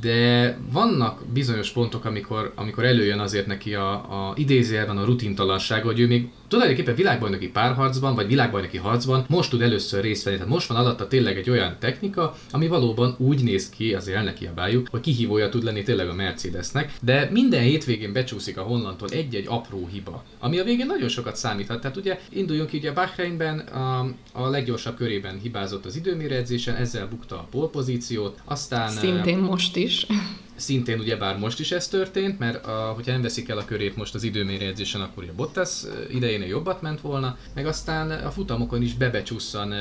de 0.00 0.59
vannak 0.73 1.26
bizonyos 1.32 1.71
pontok, 1.71 2.05
amikor, 2.05 2.53
amikor 2.55 2.85
előjön 2.85 3.19
azért 3.19 3.47
neki 3.47 3.75
a, 3.75 3.93
a 3.93 4.32
idézőjelben 4.37 4.97
a 4.97 5.05
rutintalansága, 5.05 5.87
hogy 5.87 6.00
ő 6.00 6.06
még 6.06 6.29
tulajdonképpen 6.49 6.94
világbajnoki 6.94 7.49
párharcban, 7.49 8.14
vagy 8.14 8.26
világbajnoki 8.26 8.76
harcban 8.76 9.25
most 9.29 9.50
tud 9.50 9.62
először 9.62 10.02
részt 10.02 10.25
venni. 10.25 10.37
Tehát 10.37 10.52
most 10.52 10.69
van 10.69 10.76
alatta 10.76 11.08
tényleg 11.08 11.38
egy 11.38 11.50
olyan 11.50 11.76
technika, 11.79 12.37
ami 12.50 12.69
valóban 12.69 13.14
úgy 13.19 13.43
néz 13.43 13.69
ki, 13.69 13.94
azért 13.94 14.17
el 14.17 14.25
neki 14.25 14.49
bájuk, 14.55 14.88
hogy 14.91 15.00
kihívója 15.00 15.49
tud 15.49 15.64
lenni 15.64 15.82
tényleg 15.82 16.08
a 16.08 16.14
Mercedesnek, 16.14 16.93
de 17.00 17.29
minden 17.32 17.62
hétvégén 17.62 18.12
becsúszik 18.12 18.58
a 18.58 18.62
Hollandtól 18.62 19.08
egy-egy 19.08 19.46
apró 19.49 19.88
hiba, 19.93 20.25
ami 20.38 20.58
a 20.58 20.64
végén 20.64 20.87
nagyon 20.87 21.08
sokat 21.08 21.37
számíthat. 21.37 21.81
Tehát 21.81 21.96
ugye 21.96 22.20
induljunk 22.29 22.73
így 22.73 22.87
a 22.87 22.93
Bahreinben 22.93 23.58
a, 23.58 24.08
a 24.32 24.49
leggyorsabb 24.49 24.97
körében 24.97 25.38
hibázott 25.43 25.85
az 25.85 25.97
időméredzésen, 25.97 26.75
ezzel 26.75 27.06
bukta 27.08 27.38
a 27.38 27.47
polpozíciót, 27.50 28.40
aztán... 28.44 28.88
Szintén 28.88 29.38
most 29.38 29.76
is. 29.76 30.06
Szintén 30.56 30.98
ugyebár 30.98 31.38
most 31.38 31.60
is 31.60 31.72
ez 31.72 31.88
történt, 31.88 32.38
mert 32.38 32.66
a, 32.66 32.92
hogyha 32.94 33.12
nem 33.12 33.22
veszik 33.22 33.48
el 33.48 33.58
a 33.58 33.64
körét 33.64 33.96
most 33.96 34.14
az 34.14 34.22
időmérjegyzésen, 34.22 35.00
akkor 35.00 35.24
a 35.28 35.34
Bottas 35.36 35.82
idejénél 36.10 36.48
jobbat 36.48 36.82
ment 36.82 37.00
volna, 37.00 37.36
meg 37.54 37.66
aztán 37.66 38.10
a 38.10 38.30
futamokon 38.30 38.82
is 38.82 38.94
bebecsusszan 38.94 39.72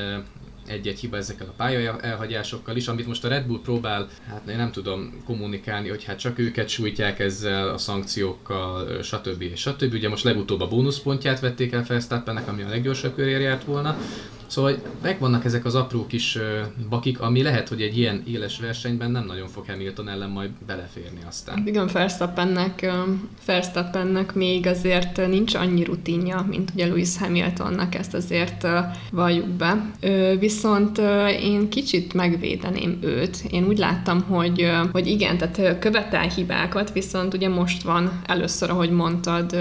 egy-egy 0.66 0.98
hiba 0.98 1.16
ezekkel 1.16 1.46
a 1.46 1.54
pálya 1.56 2.00
elhagyásokkal 2.00 2.76
is, 2.76 2.88
amit 2.88 3.06
most 3.06 3.24
a 3.24 3.28
Red 3.28 3.46
Bull 3.46 3.60
próbál, 3.62 4.08
hát 4.28 4.48
én 4.48 4.56
nem 4.56 4.72
tudom 4.72 5.22
kommunikálni, 5.24 5.88
hogy 5.88 6.04
hát 6.04 6.18
csak 6.18 6.38
őket 6.38 6.68
sújtják 6.68 7.18
ezzel 7.18 7.68
a 7.68 7.78
szankciókkal, 7.78 9.02
stb. 9.02 9.54
stb. 9.54 9.92
Ugye 9.92 10.08
most 10.08 10.24
legutóbb 10.24 10.60
a 10.60 10.68
bónuszpontját 10.68 11.40
vették 11.40 11.72
el 11.72 11.84
Verstappennek, 11.88 12.48
ami 12.48 12.62
a 12.62 12.68
leggyorsabb 12.68 13.14
körért 13.14 13.42
járt 13.42 13.64
volna, 13.64 13.96
Szóval 14.54 14.76
megvannak 15.02 15.44
ezek 15.44 15.64
az 15.64 15.74
apró 15.74 16.06
kis 16.06 16.38
bakik, 16.88 17.20
ami 17.20 17.42
lehet, 17.42 17.68
hogy 17.68 17.82
egy 17.82 17.98
ilyen 17.98 18.22
éles 18.26 18.58
versenyben 18.60 19.10
nem 19.10 19.24
nagyon 19.26 19.48
fog 19.48 19.64
Hamilton 19.66 20.08
ellen 20.08 20.30
majd 20.30 20.50
beleférni 20.66 21.20
aztán. 21.28 21.66
Igen, 21.66 21.88
Verstappennek, 21.92 22.92
Verstappennek 23.46 24.34
még 24.34 24.66
azért 24.66 25.26
nincs 25.28 25.54
annyi 25.54 25.84
rutinja, 25.84 26.46
mint 26.48 26.70
ugye 26.74 26.86
Lewis 26.86 27.18
Hamiltonnak, 27.18 27.94
ezt 27.94 28.14
azért 28.14 28.66
valljuk 29.10 29.48
be. 29.48 29.90
Viszont 30.38 30.98
én 31.40 31.68
kicsit 31.68 32.14
megvédeném 32.14 32.98
őt. 33.02 33.36
Én 33.50 33.64
úgy 33.66 33.78
láttam, 33.78 34.22
hogy, 34.22 34.70
hogy 34.92 35.06
igen, 35.06 35.38
tehát 35.38 35.78
követel 35.78 36.28
hibákat, 36.28 36.92
viszont 36.92 37.34
ugye 37.34 37.48
most 37.48 37.82
van 37.82 38.20
először, 38.26 38.70
ahogy 38.70 38.90
mondtad, 38.90 39.56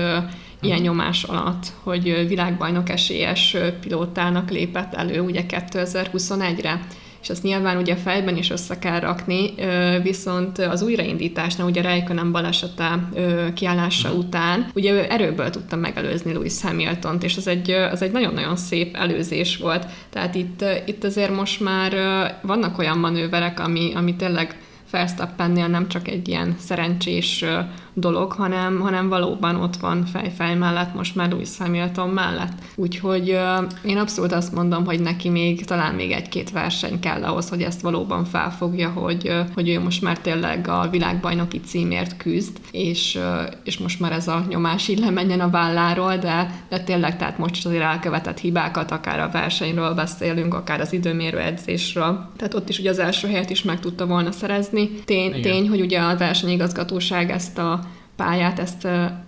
ilyen 0.64 0.82
nyomás 0.82 1.24
alatt, 1.24 1.66
hogy 1.84 2.28
világbajnok 2.28 2.90
esélyes 2.90 3.58
pilótának 3.82 4.50
lépett 4.50 4.94
elő 4.94 5.20
ugye 5.20 5.42
2021-re 5.48 6.80
és 7.24 7.30
azt 7.30 7.44
nyilván 7.44 7.78
ugye 7.78 7.96
fejben 7.96 8.38
is 8.38 8.50
össze 8.50 8.80
kell 8.80 9.00
rakni, 9.00 9.54
viszont 10.02 10.58
az 10.58 10.82
újraindításnál, 10.82 11.68
ugye 11.68 11.82
Räikkönen 11.82 12.32
balesete 12.32 13.10
kiállása 13.54 14.14
mm. 14.14 14.18
után, 14.18 14.70
ugye 14.74 14.92
ő 14.92 15.06
erőből 15.10 15.50
tudta 15.50 15.76
megelőzni 15.76 16.34
Lewis 16.34 16.62
Hamilton-t, 16.62 17.24
és 17.24 17.38
az 17.38 17.48
egy, 17.48 17.72
az 17.72 18.02
egy 18.02 18.12
nagyon-nagyon 18.12 18.56
szép 18.56 18.96
előzés 18.96 19.58
volt. 19.58 19.86
Tehát 20.10 20.36
itt, 20.36 20.66
itt 20.86 21.04
azért 21.04 21.36
most 21.36 21.60
már 21.60 21.94
vannak 22.42 22.78
olyan 22.78 22.98
manőverek, 22.98 23.60
ami, 23.60 23.92
ami 23.96 24.16
tényleg 24.16 24.58
Verstappennél 24.92 25.68
nem 25.68 25.88
csak 25.88 26.08
egy 26.08 26.28
ilyen 26.28 26.56
szerencsés 26.60 27.46
dolog, 27.94 28.32
hanem, 28.32 28.80
hanem 28.80 29.10
valóban 29.10 29.56
ott 29.56 29.76
van 29.76 30.06
fejfej 30.06 30.56
mellett, 30.56 30.94
most 30.94 31.16
már 31.16 31.30
Lewis 31.30 31.58
Hamilton 31.58 32.10
mellett. 32.10 32.54
Úgyhogy 32.76 33.30
uh, 33.30 33.72
én 33.86 33.98
abszolút 33.98 34.32
azt 34.32 34.54
mondom, 34.54 34.86
hogy 34.86 35.02
neki 35.02 35.30
még 35.30 35.66
talán 35.66 35.96
még 35.96 36.12
egy-két 36.12 36.52
verseny 36.52 37.00
kell 37.00 37.24
ahhoz, 37.24 37.50
hogy 37.50 37.62
ezt 37.62 37.82
valóban 37.82 38.26
felfogja, 38.26 38.90
hogy, 38.90 39.28
uh, 39.28 39.54
hogy 39.54 39.70
ő 39.70 39.80
most 39.80 40.02
már 40.02 40.20
tényleg 40.20 40.68
a 40.68 40.88
világbajnoki 40.92 41.60
címért 41.60 42.18
küzd, 42.18 42.58
és, 42.72 43.16
uh, 43.16 43.52
és 43.64 43.78
most 43.78 44.00
már 44.00 44.12
ez 44.12 44.28
a 44.28 44.46
nyomás 44.50 44.88
így 44.88 45.00
lemenjen 45.00 45.40
a 45.40 45.50
válláról, 45.50 46.18
de, 46.18 46.66
de 46.70 46.80
tényleg 46.80 47.18
tehát 47.18 47.38
most 47.38 47.66
azért 47.66 47.84
elkövetett 47.84 48.40
hibákat, 48.40 48.92
akár 48.92 49.20
a 49.20 49.30
versenyről 49.32 49.94
beszélünk, 49.94 50.54
akár 50.54 50.82
az 50.82 50.94
időmérő 50.94 51.38
edzésről. 51.38 52.30
Tehát 52.38 52.54
ott 52.54 52.70
is 52.70 52.80
ugye 52.80 52.90
az 52.90 53.00
első 53.00 53.28
helyet 53.28 53.50
is 53.50 53.64
meg 53.64 53.80
tudta 53.80 54.06
volna 54.06 54.32
szerezni. 54.32 54.90
Tény, 55.06 55.42
tény 55.42 55.70
hogy 55.70 55.82
ugye 55.82 56.00
a 56.00 56.18
versenyigazgatóság 56.18 57.32
ezt 57.32 57.58
a 57.58 57.83
pályát, 58.24 58.60
ezt 58.60 58.88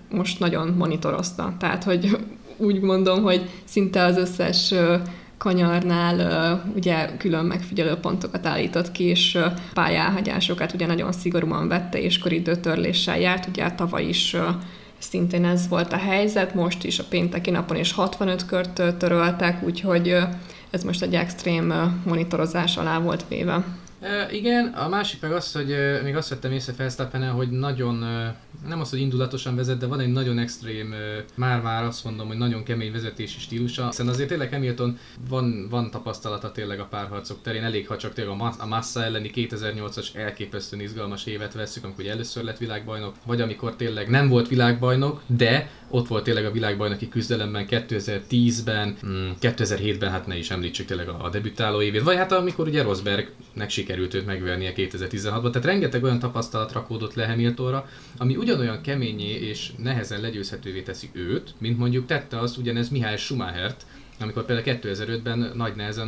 most 0.10 0.40
nagyon 0.40 0.68
monitorozta. 0.68 1.54
Tehát, 1.60 1.84
hogy 1.84 2.18
úgy 2.58 2.82
mondom, 2.82 3.24
hogy 3.24 3.50
szinte 3.64 4.04
az 4.04 4.18
összes 4.18 4.74
kanyarnál 5.38 6.62
ugye 6.76 7.18
külön 7.18 7.46
megfigyelő 7.46 7.94
pontokat 7.94 8.46
állított 8.46 8.92
ki, 8.92 9.04
és 9.04 9.38
pályáhagyásokat 9.74 10.74
ugye 10.74 10.86
nagyon 10.86 11.12
szigorúan 11.12 11.68
vette, 11.68 12.02
és 12.02 12.18
koridőtörléssel 12.18 13.20
járt. 13.20 13.48
Ugye 13.48 13.72
tavaly 13.72 14.04
is 14.04 14.36
szintén 14.98 15.46
ez 15.46 15.68
volt 15.68 15.94
a 15.94 15.98
helyzet, 15.98 16.54
most 16.54 16.84
is 16.84 17.00
a 17.00 17.04
pénteki 17.10 17.52
napon 17.52 17.78
is 17.78 17.92
65 17.92 18.46
kört 18.46 18.98
töröltek, 18.98 19.64
úgyhogy 19.64 20.18
ez 20.70 20.84
most 20.84 21.02
egy 21.02 21.16
extrém 21.16 21.74
monitorozás 22.06 22.78
alá 22.78 23.00
volt 23.00 23.26
véve. 23.28 23.64
Igen, 24.32 24.66
a 24.66 24.88
másik 24.88 25.22
meg 25.22 25.32
az, 25.32 25.52
hogy 25.52 25.76
még 26.04 26.16
azt 26.16 26.30
vettem 26.30 26.52
észre 26.52 26.74
Felsztappen, 26.74 27.32
hogy 27.32 27.50
nagyon, 27.50 27.96
nem 28.68 28.80
az, 28.80 28.90
hogy 28.90 29.00
indulatosan 29.00 29.56
vezet, 29.56 29.78
de 29.78 29.86
van 29.86 30.00
egy 30.00 30.12
nagyon 30.12 30.40
extrém, 30.40 30.94
már-már 31.36 31.84
azt 31.84 32.04
mondom, 32.04 32.28
hogy 32.28 32.38
nagyon 32.38 32.64
kemény 32.64 32.92
vezetési 32.92 33.40
stílusa, 33.40 33.88
hiszen 33.88 34.08
azért 34.08 34.30
tényleg 34.30 34.52
Hamilton 34.52 34.98
van, 35.30 35.68
van 35.70 35.92
tapasztalata 35.92 36.52
tényleg 36.52 36.80
a 36.80 36.86
párharcok 36.86 37.42
terén, 37.42 37.64
elég 37.64 37.88
ha 37.88 37.98
csak 37.98 38.14
tényleg 38.14 38.40
a, 38.40 38.54
a 38.60 38.66
Massa 38.66 39.04
elleni 39.04 39.32
2008-as 39.36 40.16
elképesztően 40.16 40.82
izgalmas 40.82 41.26
évet 41.26 41.54
veszük, 41.54 41.84
amikor 41.84 42.06
először 42.06 42.44
lett 42.44 42.58
világbajnok, 42.58 43.16
vagy 43.26 43.42
amikor 43.42 43.76
tényleg 43.76 44.10
nem 44.10 44.28
volt 44.30 44.48
világbajnok, 44.48 45.22
de 45.28 45.70
ott 45.90 46.08
volt 46.08 46.24
tényleg 46.24 46.46
a 46.46 46.52
világbajnoki 46.52 47.10
küzdelemben 47.10 47.66
2010-ben, 47.70 48.98
2007-ben, 49.42 50.10
mm, 50.10 50.14
hát 50.14 50.28
ne 50.28 50.38
is 50.38 50.52
említsük 50.52 50.86
tényleg 50.86 51.08
a, 51.08 51.24
a 51.24 51.30
debütáló 51.30 51.82
évét, 51.82 52.04
vagy 52.04 52.16
hát 52.16 52.32
amikor 52.32 52.68
ugye 52.68 52.82
Rosbergnek 52.82 53.70
sikerült 53.96 54.14
őt 54.14 54.26
megvernie 54.26 54.74
2016-ban, 54.76 55.50
tehát 55.50 55.66
rengeteg 55.66 56.04
olyan 56.04 56.20
tapasztalat 56.20 56.72
rakódott 56.72 57.14
le 57.14 57.26
Hamiltonra, 57.26 57.88
ami 58.18 58.36
ugyanolyan 58.36 58.82
keményé 58.82 59.30
és 59.30 59.72
nehezen 59.78 60.22
legyőzhetővé 60.22 60.82
teszi 60.82 61.10
őt, 61.14 61.54
mint 61.58 61.78
mondjuk 61.78 62.06
tette 62.06 62.40
azt 62.40 62.58
ugyanez 62.58 62.90
Mihály 62.90 63.18
Schumachert, 63.18 63.86
amikor 64.20 64.46
például 64.46 64.80
2005-ben 64.82 65.52
nagy 65.56 65.76
nehezen, 65.76 66.08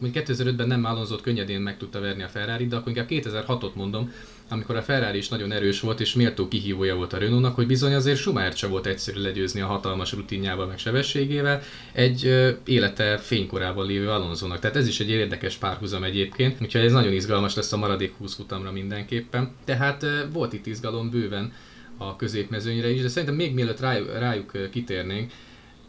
mondjuk 0.00 0.26
2005-ben 0.26 0.66
nem 0.68 0.84
Alonso 0.84 1.16
könnyedén 1.16 1.60
meg 1.60 1.76
tudta 1.76 2.00
verni 2.00 2.22
a 2.22 2.28
Ferrari, 2.28 2.66
de 2.66 2.76
akkor 2.76 2.88
inkább 2.88 3.08
2006-ot 3.10 3.74
mondom, 3.74 4.12
amikor 4.48 4.76
a 4.76 4.82
Ferrari 4.82 5.18
is 5.18 5.28
nagyon 5.28 5.52
erős 5.52 5.80
volt 5.80 6.00
és 6.00 6.14
méltó 6.14 6.48
kihívója 6.48 6.94
volt 6.94 7.12
a 7.12 7.18
Renault-nak, 7.18 7.54
hogy 7.54 7.66
bizony 7.66 7.94
azért 7.94 8.18
Schumacher 8.18 8.52
se 8.52 8.66
volt 8.66 8.86
egyszerű 8.86 9.20
legyőzni 9.20 9.60
a 9.60 9.66
hatalmas 9.66 10.12
rutinjával 10.12 10.66
meg 10.66 10.78
sebességével 10.78 11.62
egy 11.92 12.26
ö, 12.26 12.50
élete 12.64 13.18
fénykorában 13.18 13.86
lévő 13.86 14.08
Alonso-nak. 14.08 14.58
Tehát 14.58 14.76
ez 14.76 14.88
is 14.88 15.00
egy 15.00 15.10
érdekes 15.10 15.56
párhuzam 15.56 16.04
egyébként, 16.04 16.60
úgyhogy 16.62 16.80
ez 16.84 16.92
nagyon 16.92 17.12
izgalmas 17.12 17.54
lesz 17.54 17.72
a 17.72 17.76
maradék 17.76 18.14
20 18.18 18.34
futamra 18.34 18.72
mindenképpen. 18.72 19.54
Tehát 19.64 20.02
ö, 20.02 20.20
volt 20.32 20.52
itt 20.52 20.66
izgalom 20.66 21.10
bőven 21.10 21.52
a 21.96 22.16
középmezőnyre 22.16 22.90
is, 22.90 23.02
de 23.02 23.08
szerintem 23.08 23.36
még 23.36 23.54
mielőtt 23.54 23.80
rájuk, 23.80 24.18
rájuk 24.18 24.70
kitérnénk, 24.70 25.32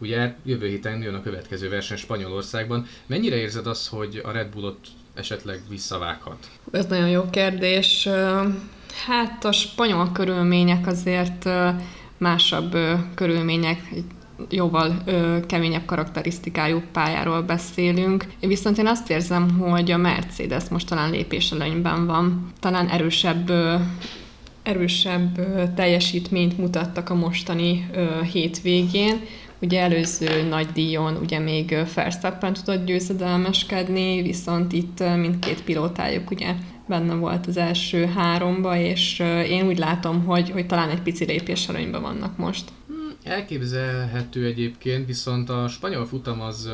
Ugye 0.02 0.36
jövő 0.44 0.68
héten 0.68 1.02
jön 1.02 1.14
a 1.14 1.22
következő 1.22 1.70
verseny 1.70 1.98
Spanyolországban. 1.98 2.86
Mennyire 3.06 3.36
érzed 3.36 3.68
azt, 3.68 3.90
hogy 3.90 4.22
a 4.24 4.32
Red 4.32 4.50
Bullot 4.50 4.88
esetleg 5.20 5.62
visszavághat? 5.70 6.50
Ez 6.72 6.86
nagyon 6.86 7.10
jó 7.10 7.30
kérdés. 7.30 8.08
Hát 9.08 9.46
a 9.46 9.52
spanyol 9.52 10.12
körülmények 10.12 10.88
azért 10.88 11.50
másabb 12.18 12.78
körülmények, 13.16 13.94
jóval 14.50 15.04
keményebb 15.48 15.86
karakterisztikájú 15.86 16.82
pályáról 16.92 17.42
beszélünk. 17.42 18.26
Viszont 18.40 18.78
én 18.78 18.88
azt 18.88 19.10
érzem, 19.10 19.60
hogy 19.60 19.92
a 19.92 19.98
Mercedes 19.98 20.64
most 20.70 20.88
talán 20.88 21.10
lépéselőnyben 21.10 22.06
van. 22.06 22.52
Talán 22.60 22.88
erősebb 22.88 23.52
erősebb 24.64 25.38
ö, 25.38 25.64
teljesítményt 25.76 26.58
mutattak 26.58 27.10
a 27.10 27.16
mostani 27.16 27.90
hétvégén. 28.32 29.22
Ugye 29.62 29.82
előző 29.82 30.48
nagy 30.48 30.68
díjon 30.68 31.16
ugye 31.16 31.40
még 31.40 31.78
Verstappen 31.96 32.54
tudott 32.54 32.86
győzedelmeskedni, 32.86 34.22
viszont 34.22 34.74
itt 34.74 35.00
mindkét 35.00 35.64
pilótájuk 35.64 36.32
ugye 36.32 36.56
benne 36.88 37.14
volt 37.14 37.48
az 37.48 37.58
első 37.58 38.06
háromba, 38.06 38.78
és 38.78 39.20
én 39.50 39.68
úgy 39.68 39.78
látom, 39.78 40.26
hogy, 40.26 40.50
hogy 40.50 40.66
talán 40.66 40.90
egy 40.90 41.02
pici 41.02 41.26
lépés 41.26 41.68
előnyben 41.68 42.02
vannak 42.02 42.38
most. 42.38 42.72
Elképzelhető 43.24 44.46
egyébként, 44.46 45.06
viszont 45.06 45.50
a 45.50 45.68
spanyol 45.68 46.06
futam 46.06 46.42
az 46.42 46.70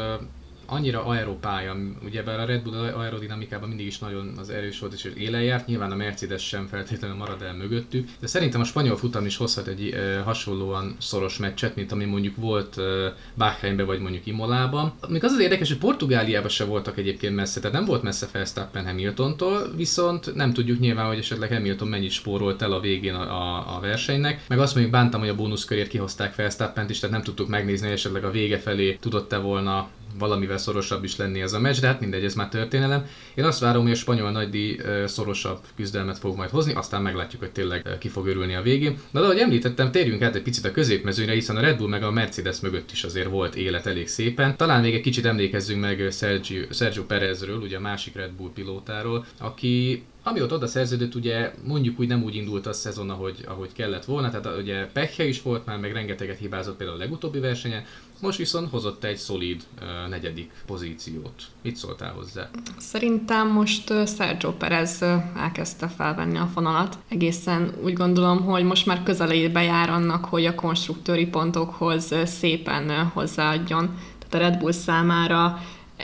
annyira 0.65 1.05
aeropálya, 1.05 1.75
ugye 2.05 2.23
bár 2.23 2.39
a 2.39 2.45
Red 2.45 2.63
Bull 2.63 2.75
aerodinamikában 2.75 3.67
mindig 3.67 3.85
is 3.85 3.99
nagyon 3.99 4.33
az 4.37 4.49
erős 4.49 4.79
volt 4.79 4.93
és 4.93 5.11
élen 5.17 5.43
járt, 5.43 5.67
nyilván 5.67 5.91
a 5.91 5.95
Mercedes 5.95 6.47
sem 6.47 6.67
feltétlenül 6.67 7.17
marad 7.17 7.41
el 7.41 7.53
mögöttük, 7.53 8.09
de 8.19 8.27
szerintem 8.27 8.61
a 8.61 8.63
spanyol 8.63 8.97
futam 8.97 9.25
is 9.25 9.37
hozhat 9.37 9.67
egy 9.67 9.89
e, 9.89 10.19
hasonlóan 10.19 10.95
szoros 10.99 11.37
meccset, 11.37 11.75
mint 11.75 11.91
ami 11.91 12.05
mondjuk 12.05 12.35
volt 12.35 12.77
e, 12.77 13.15
Bahrainbe 13.37 13.83
vagy 13.83 13.99
mondjuk 13.99 14.25
Imolában. 14.25 14.93
Még 15.07 15.23
az 15.23 15.31
az 15.31 15.39
érdekes, 15.39 15.67
hogy 15.67 15.77
Portugáliában 15.77 16.49
se 16.49 16.65
voltak 16.65 16.97
egyébként 16.97 17.35
messze, 17.35 17.59
tehát 17.59 17.75
nem 17.75 17.85
volt 17.85 18.03
messze 18.03 18.27
Verstappen 18.31 18.85
Hamiltontól, 18.85 19.73
viszont 19.75 20.35
nem 20.35 20.53
tudjuk 20.53 20.79
nyilván, 20.79 21.07
hogy 21.07 21.17
esetleg 21.17 21.51
Hamilton 21.51 21.87
mennyit 21.87 22.11
spórolt 22.11 22.61
el 22.61 22.71
a 22.71 22.79
végén 22.79 23.13
a, 23.13 23.21
a, 23.21 23.75
a 23.75 23.79
versenynek. 23.79 24.41
Meg 24.47 24.59
azt 24.59 24.73
mondjuk 24.73 24.95
bántam, 24.95 25.19
hogy 25.19 25.29
a 25.29 25.35
bónuszkörét 25.35 25.87
kihozták 25.87 26.35
Verstappent 26.35 26.89
is, 26.89 26.99
tehát 26.99 27.15
nem 27.15 27.23
tudtuk 27.23 27.47
megnézni, 27.47 27.85
hogy 27.85 27.95
esetleg 27.95 28.23
a 28.23 28.31
vége 28.31 28.59
felé 28.59 28.97
tudott-e 29.01 29.37
volna 29.37 29.89
valamivel 30.17 30.57
szorosabb 30.57 31.03
is 31.03 31.15
lenni 31.15 31.41
ez 31.41 31.53
a 31.53 31.59
meccs, 31.59 31.79
de 31.79 31.87
hát 31.87 31.99
mindegy, 31.99 32.23
ez 32.23 32.33
már 32.33 32.49
történelem. 32.49 33.05
Én 33.35 33.43
azt 33.43 33.59
várom, 33.59 33.83
hogy 33.83 33.91
a 33.91 33.95
spanyol 33.95 34.31
nagydíj 34.31 34.79
szorosabb 35.05 35.59
küzdelmet 35.75 36.17
fog 36.17 36.37
majd 36.37 36.49
hozni, 36.49 36.73
aztán 36.73 37.01
meglátjuk, 37.01 37.41
hogy 37.41 37.51
tényleg 37.51 37.97
ki 37.99 38.07
fog 38.07 38.27
örülni 38.27 38.55
a 38.55 38.61
végén. 38.61 38.97
Na 39.11 39.19
de 39.19 39.25
ahogy 39.25 39.39
említettem, 39.39 39.91
térjünk 39.91 40.21
át 40.21 40.35
egy 40.35 40.41
picit 40.41 40.65
a 40.65 40.71
középmezőnyre, 40.71 41.33
hiszen 41.33 41.55
a 41.55 41.61
Red 41.61 41.77
Bull 41.77 41.89
meg 41.89 42.03
a 42.03 42.11
Mercedes 42.11 42.59
mögött 42.59 42.91
is 42.91 43.03
azért 43.03 43.29
volt 43.29 43.55
élet 43.55 43.85
elég 43.85 44.07
szépen. 44.07 44.57
Talán 44.57 44.81
még 44.81 44.93
egy 44.93 45.01
kicsit 45.01 45.25
emlékezzünk 45.25 45.81
meg 45.81 46.07
Sergio, 46.11 46.63
Sergio 46.71 47.03
Perezről, 47.03 47.57
ugye 47.57 47.77
a 47.77 47.81
másik 47.81 48.15
Red 48.15 48.31
Bull 48.31 48.51
pilótáról, 48.53 49.25
aki 49.39 50.03
Amióta 50.27 50.55
oda 50.55 50.67
szerződött, 50.67 51.15
ugye 51.15 51.53
mondjuk 51.63 51.99
úgy 51.99 52.07
nem 52.07 52.23
úgy 52.23 52.35
indult 52.35 52.65
a 52.65 52.73
szezon, 52.73 53.09
ahogy, 53.09 53.43
ahogy 53.47 53.73
kellett 53.73 54.05
volna, 54.05 54.29
tehát 54.29 54.59
ugye 54.61 54.85
pekhe 54.85 55.27
is 55.27 55.41
volt 55.41 55.65
már, 55.65 55.79
meg 55.79 55.93
rengeteget 55.93 56.37
hibázott 56.37 56.77
például 56.77 56.97
a 56.97 57.01
legutóbbi 57.01 57.39
versenyen, 57.39 57.83
most 58.21 58.37
viszont 58.37 58.69
hozott 58.69 59.03
egy 59.03 59.17
szolíd 59.17 59.63
uh, 59.81 60.09
negyedik 60.09 60.51
pozíciót. 60.65 61.43
Mit 61.61 61.75
szóltál 61.75 62.13
hozzá? 62.13 62.49
Szerintem 62.77 63.47
most 63.51 63.93
Sergio 64.17 64.51
Perez 64.51 64.97
uh, 65.01 65.41
elkezdte 65.41 65.87
felvenni 65.87 66.37
a 66.37 66.49
fonalat. 66.53 66.97
Egészen 67.09 67.73
úgy 67.83 67.93
gondolom, 67.93 68.43
hogy 68.43 68.63
most 68.63 68.85
már 68.85 69.03
közelébe 69.03 69.63
jár 69.63 69.89
annak, 69.89 70.25
hogy 70.25 70.45
a 70.45 70.55
konstruktőri 70.55 71.27
pontokhoz 71.27 72.15
szépen 72.23 73.07
hozzáadjon. 73.13 73.97
Tehát 74.19 74.33
a 74.33 74.37
Red 74.37 74.59
Bull 74.59 74.71
számára 74.71 75.59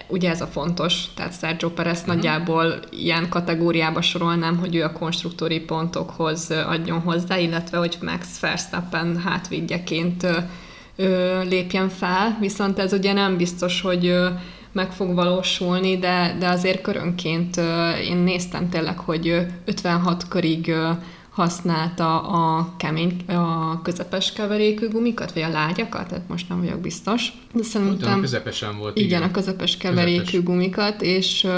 ugye 0.07 0.29
ez 0.29 0.41
a 0.41 0.47
fontos, 0.47 1.05
tehát 1.15 1.39
Sergio 1.39 1.69
Perez 1.69 1.99
uh-huh. 1.99 2.15
nagyjából 2.15 2.79
ilyen 2.89 3.29
kategóriába 3.29 4.01
sorolnám, 4.01 4.57
hogy 4.57 4.75
ő 4.75 4.83
a 4.83 4.91
konstruktori 4.91 5.59
pontokhoz 5.59 6.51
adjon 6.51 6.99
hozzá, 6.99 7.37
illetve 7.37 7.77
hogy 7.77 7.97
Max 8.01 8.39
Verstappen 8.39 9.17
hátvédjeként 9.17 10.27
lépjen 11.43 11.89
fel, 11.89 12.37
viszont 12.39 12.79
ez 12.79 12.93
ugye 12.93 13.13
nem 13.13 13.37
biztos, 13.37 13.81
hogy 13.81 14.15
meg 14.71 14.91
fog 14.91 15.13
valósulni, 15.13 15.97
de, 15.97 16.35
de 16.39 16.47
azért 16.47 16.81
körönként 16.81 17.57
én 18.07 18.17
néztem 18.17 18.69
tényleg, 18.69 18.97
hogy 18.99 19.45
56 19.65 20.27
körig 20.27 20.73
használta 21.31 22.21
a 22.21 22.73
kemény, 22.77 23.21
a 23.27 23.81
közepes 23.81 24.33
keverékű 24.33 24.87
gumikat, 24.89 25.33
vagy 25.33 25.43
a 25.43 25.49
lágyakat, 25.49 26.07
tehát 26.07 26.27
most 26.27 26.49
nem 26.49 26.59
vagyok 26.59 26.79
biztos. 26.79 27.31
De 27.53 27.63
szerintem... 27.63 28.17
a 28.17 28.19
közepesen 28.19 28.77
volt. 28.77 28.97
Igen, 28.97 29.09
igen 29.09 29.29
a 29.29 29.31
közepes 29.31 29.77
keverékű 29.77 30.23
közepes. 30.23 30.43
gumikat, 30.43 31.01
és 31.01 31.43
uh, 31.43 31.51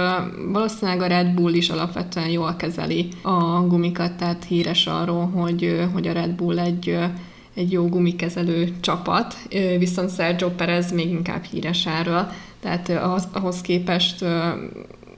valószínűleg 0.52 1.02
a 1.02 1.08
Red 1.08 1.34
Bull 1.34 1.54
is 1.54 1.70
alapvetően 1.70 2.30
jól 2.30 2.56
kezeli 2.56 3.08
a 3.22 3.62
gumikat, 3.68 4.14
tehát 4.14 4.44
híres 4.44 4.88
arról, 4.88 5.26
hogy, 5.26 5.64
uh, 5.64 5.92
hogy 5.94 6.08
a 6.08 6.12
Red 6.12 6.32
Bull 6.32 6.60
egy 6.60 6.90
uh, 6.90 7.04
egy 7.56 7.72
jó 7.72 7.90
gumikezelő 7.90 8.74
csapat, 8.80 9.36
viszont 9.78 10.16
Sergio 10.16 10.50
Perez 10.50 10.92
még 10.92 11.10
inkább 11.10 11.44
híres 11.44 11.86
erről, 11.86 12.32
tehát 12.60 12.90
ahhoz, 12.90 13.28
ahhoz 13.32 13.62
képest 13.62 14.26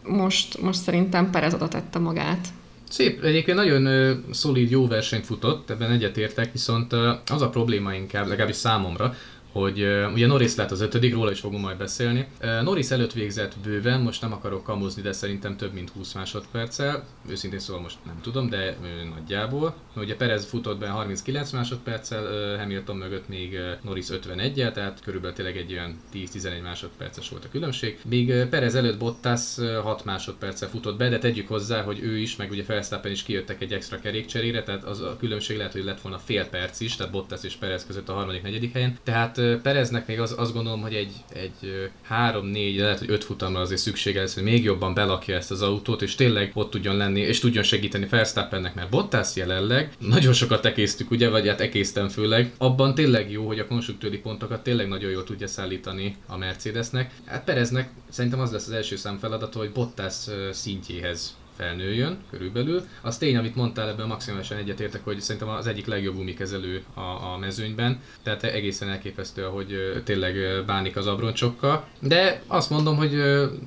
most, 0.03 0.61
most 0.61 0.79
szerintem 0.79 1.29
Perez 1.29 1.53
oda 1.53 1.67
tette 1.67 1.99
magát. 1.99 2.47
Szép, 2.95 3.23
egyébként 3.23 3.57
nagyon 3.57 3.85
uh, 3.85 4.17
szolíd, 4.31 4.69
jó 4.69 4.87
versenyt 4.87 5.25
futott, 5.25 5.69
ebben 5.69 5.91
egyetértek, 5.91 6.51
viszont 6.51 6.93
uh, 6.93 7.07
az 7.31 7.41
a 7.41 7.49
probléma 7.49 7.93
inkább, 7.93 8.27
legalábbis 8.27 8.55
számomra, 8.55 9.13
hogy 9.55 9.87
ugye 10.13 10.27
Norris 10.27 10.55
lett 10.55 10.71
az 10.71 10.81
ötödik, 10.81 11.13
róla 11.13 11.31
is 11.31 11.39
fogunk 11.39 11.63
majd 11.63 11.77
beszélni. 11.77 12.27
Norris 12.61 12.89
előtt 12.89 13.13
végzett 13.13 13.53
bőven, 13.63 14.01
most 14.01 14.21
nem 14.21 14.33
akarok 14.33 14.63
kamozni, 14.63 15.01
de 15.01 15.11
szerintem 15.11 15.57
több 15.57 15.73
mint 15.73 15.89
20 15.89 16.13
másodperccel. 16.13 17.03
Őszintén 17.29 17.59
szóval 17.59 17.81
most 17.81 17.97
nem 18.05 18.19
tudom, 18.21 18.49
de 18.49 18.77
nagyjából. 19.15 19.75
Ugye 19.95 20.15
Perez 20.15 20.45
futott 20.45 20.79
be 20.79 20.87
39 20.87 21.51
másodperccel, 21.51 22.57
Hamilton 22.57 22.95
mögött 22.95 23.27
még 23.27 23.59
Norris 23.81 24.09
51 24.09 24.53
tehát 24.73 25.01
körülbelül 25.03 25.35
tényleg 25.35 25.57
egy 25.57 25.71
olyan 25.71 25.99
10-11 26.13 26.61
másodperces 26.61 27.29
volt 27.29 27.45
a 27.45 27.49
különbség. 27.51 27.99
Még 28.05 28.47
Perez 28.49 28.75
előtt 28.75 28.97
Bottas 28.97 29.57
uh, 29.57 29.75
6 29.75 30.05
másodperccel 30.05 30.69
futott 30.69 30.97
be, 30.97 31.09
de 31.09 31.17
tegyük 31.17 31.47
hozzá, 31.47 31.81
hogy 31.81 31.99
ő 32.03 32.17
is, 32.17 32.35
meg 32.35 32.51
ugye 32.51 32.63
Verstappen 32.67 33.11
is 33.11 33.23
kijöttek 33.23 33.61
egy 33.61 33.73
extra 33.73 33.99
kerékcserére, 33.99 34.63
tehát 34.63 34.83
az 34.83 35.01
a 35.01 35.17
különbség 35.19 35.57
lehet, 35.57 35.71
hogy 35.71 35.83
lett 35.83 36.01
volna 36.01 36.17
fél 36.17 36.45
perc 36.45 36.79
is, 36.79 36.95
tehát 36.95 37.11
Bottas 37.11 37.43
és 37.43 37.55
Perez 37.55 37.85
között 37.85 38.09
a 38.09 38.13
harmadik, 38.13 38.41
negyedik 38.41 38.73
helyen. 38.73 38.97
Tehát 39.03 39.37
Pereznek 39.61 40.07
még 40.07 40.19
az, 40.19 40.35
azt 40.37 40.53
gondolom, 40.53 40.81
hogy 40.81 40.93
egy, 40.93 41.13
egy 41.33 41.89
3-4, 42.09 42.77
lehet, 42.79 42.99
hogy 42.99 43.09
5 43.09 43.23
futamra 43.23 43.59
azért 43.59 43.81
szüksége 43.81 44.19
lesz, 44.19 44.33
hogy 44.33 44.43
még 44.43 44.63
jobban 44.63 44.93
belakja 44.93 45.35
ezt 45.35 45.51
az 45.51 45.61
autót, 45.61 46.01
és 46.01 46.15
tényleg 46.15 46.51
ott 46.53 46.69
tudjon 46.69 46.97
lenni, 46.97 47.19
és 47.19 47.39
tudjon 47.39 47.63
segíteni 47.63 48.07
Verstappennek, 48.09 48.75
mert 48.75 48.89
Bottas 48.89 49.35
jelenleg 49.35 49.91
nagyon 49.99 50.33
sokat 50.33 50.65
ekésztük, 50.65 51.11
ugye, 51.11 51.29
vagy 51.29 51.47
hát 51.47 51.61
ekésztem 51.61 52.07
főleg. 52.07 52.51
Abban 52.57 52.95
tényleg 52.95 53.31
jó, 53.31 53.47
hogy 53.47 53.59
a 53.59 53.67
konstruktőri 53.67 54.17
pontokat 54.17 54.63
tényleg 54.63 54.87
nagyon 54.87 55.11
jól 55.11 55.23
tudja 55.23 55.47
szállítani 55.47 56.15
a 56.27 56.37
Mercedesnek. 56.37 57.11
Hát 57.25 57.43
Pereznek 57.43 57.89
szerintem 58.09 58.39
az 58.39 58.51
lesz 58.51 58.67
az 58.67 58.73
első 58.73 58.95
szám 58.95 59.17
feladata, 59.17 59.59
hogy 59.59 59.71
Bottas 59.71 60.15
szintjéhez 60.51 61.35
felnőjön 61.57 62.17
körülbelül. 62.29 62.81
Az 63.01 63.17
tény, 63.17 63.37
amit 63.37 63.55
mondtál, 63.55 63.89
ebben 63.89 64.07
maximálisan 64.07 64.57
egyetértek, 64.57 65.03
hogy 65.03 65.21
szerintem 65.21 65.49
az 65.49 65.67
egyik 65.67 65.85
legjobb 65.85 66.15
gumikezelő 66.15 66.83
a, 66.93 66.99
a 66.99 67.37
mezőnyben, 67.39 67.99
tehát 68.23 68.43
egészen 68.43 68.89
elképesztő, 68.89 69.41
hogy 69.41 70.01
tényleg 70.03 70.35
bánik 70.65 70.95
az 70.95 71.07
abroncsokkal. 71.07 71.87
De 71.99 72.41
azt 72.47 72.69
mondom, 72.69 72.95
hogy 72.95 73.11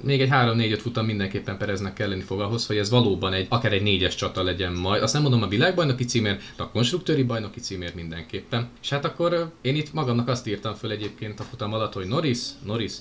még 0.02 0.20
egy 0.20 0.28
3-4-5 0.32 0.78
futam 0.80 1.06
mindenképpen 1.06 1.58
Pereznek 1.58 1.92
kelleni 1.92 2.22
fog 2.22 2.40
ahhoz, 2.40 2.66
hogy 2.66 2.76
ez 2.76 2.90
valóban 2.90 3.32
egy, 3.32 3.46
akár 3.48 3.72
egy 3.72 3.82
négyes 3.82 4.14
csata 4.14 4.42
legyen 4.42 4.72
majd. 4.72 5.02
Azt 5.02 5.12
nem 5.12 5.22
mondom 5.22 5.42
a 5.42 5.48
világbajnoki 5.48 6.04
címért, 6.04 6.42
de 6.56 6.62
a 6.62 6.70
konstruktőri 6.70 7.22
bajnoki 7.22 7.60
címért 7.60 7.94
mindenképpen. 7.94 8.68
És 8.82 8.88
hát 8.88 9.04
akkor 9.04 9.52
én 9.60 9.76
itt 9.76 9.92
magamnak 9.92 10.28
azt 10.28 10.46
írtam 10.46 10.74
föl 10.74 10.90
egyébként 10.90 11.40
a 11.40 11.42
futam 11.42 11.72
alatt, 11.72 11.92
hogy 11.92 12.06
Norris, 12.06 12.38
Norris, 12.64 12.92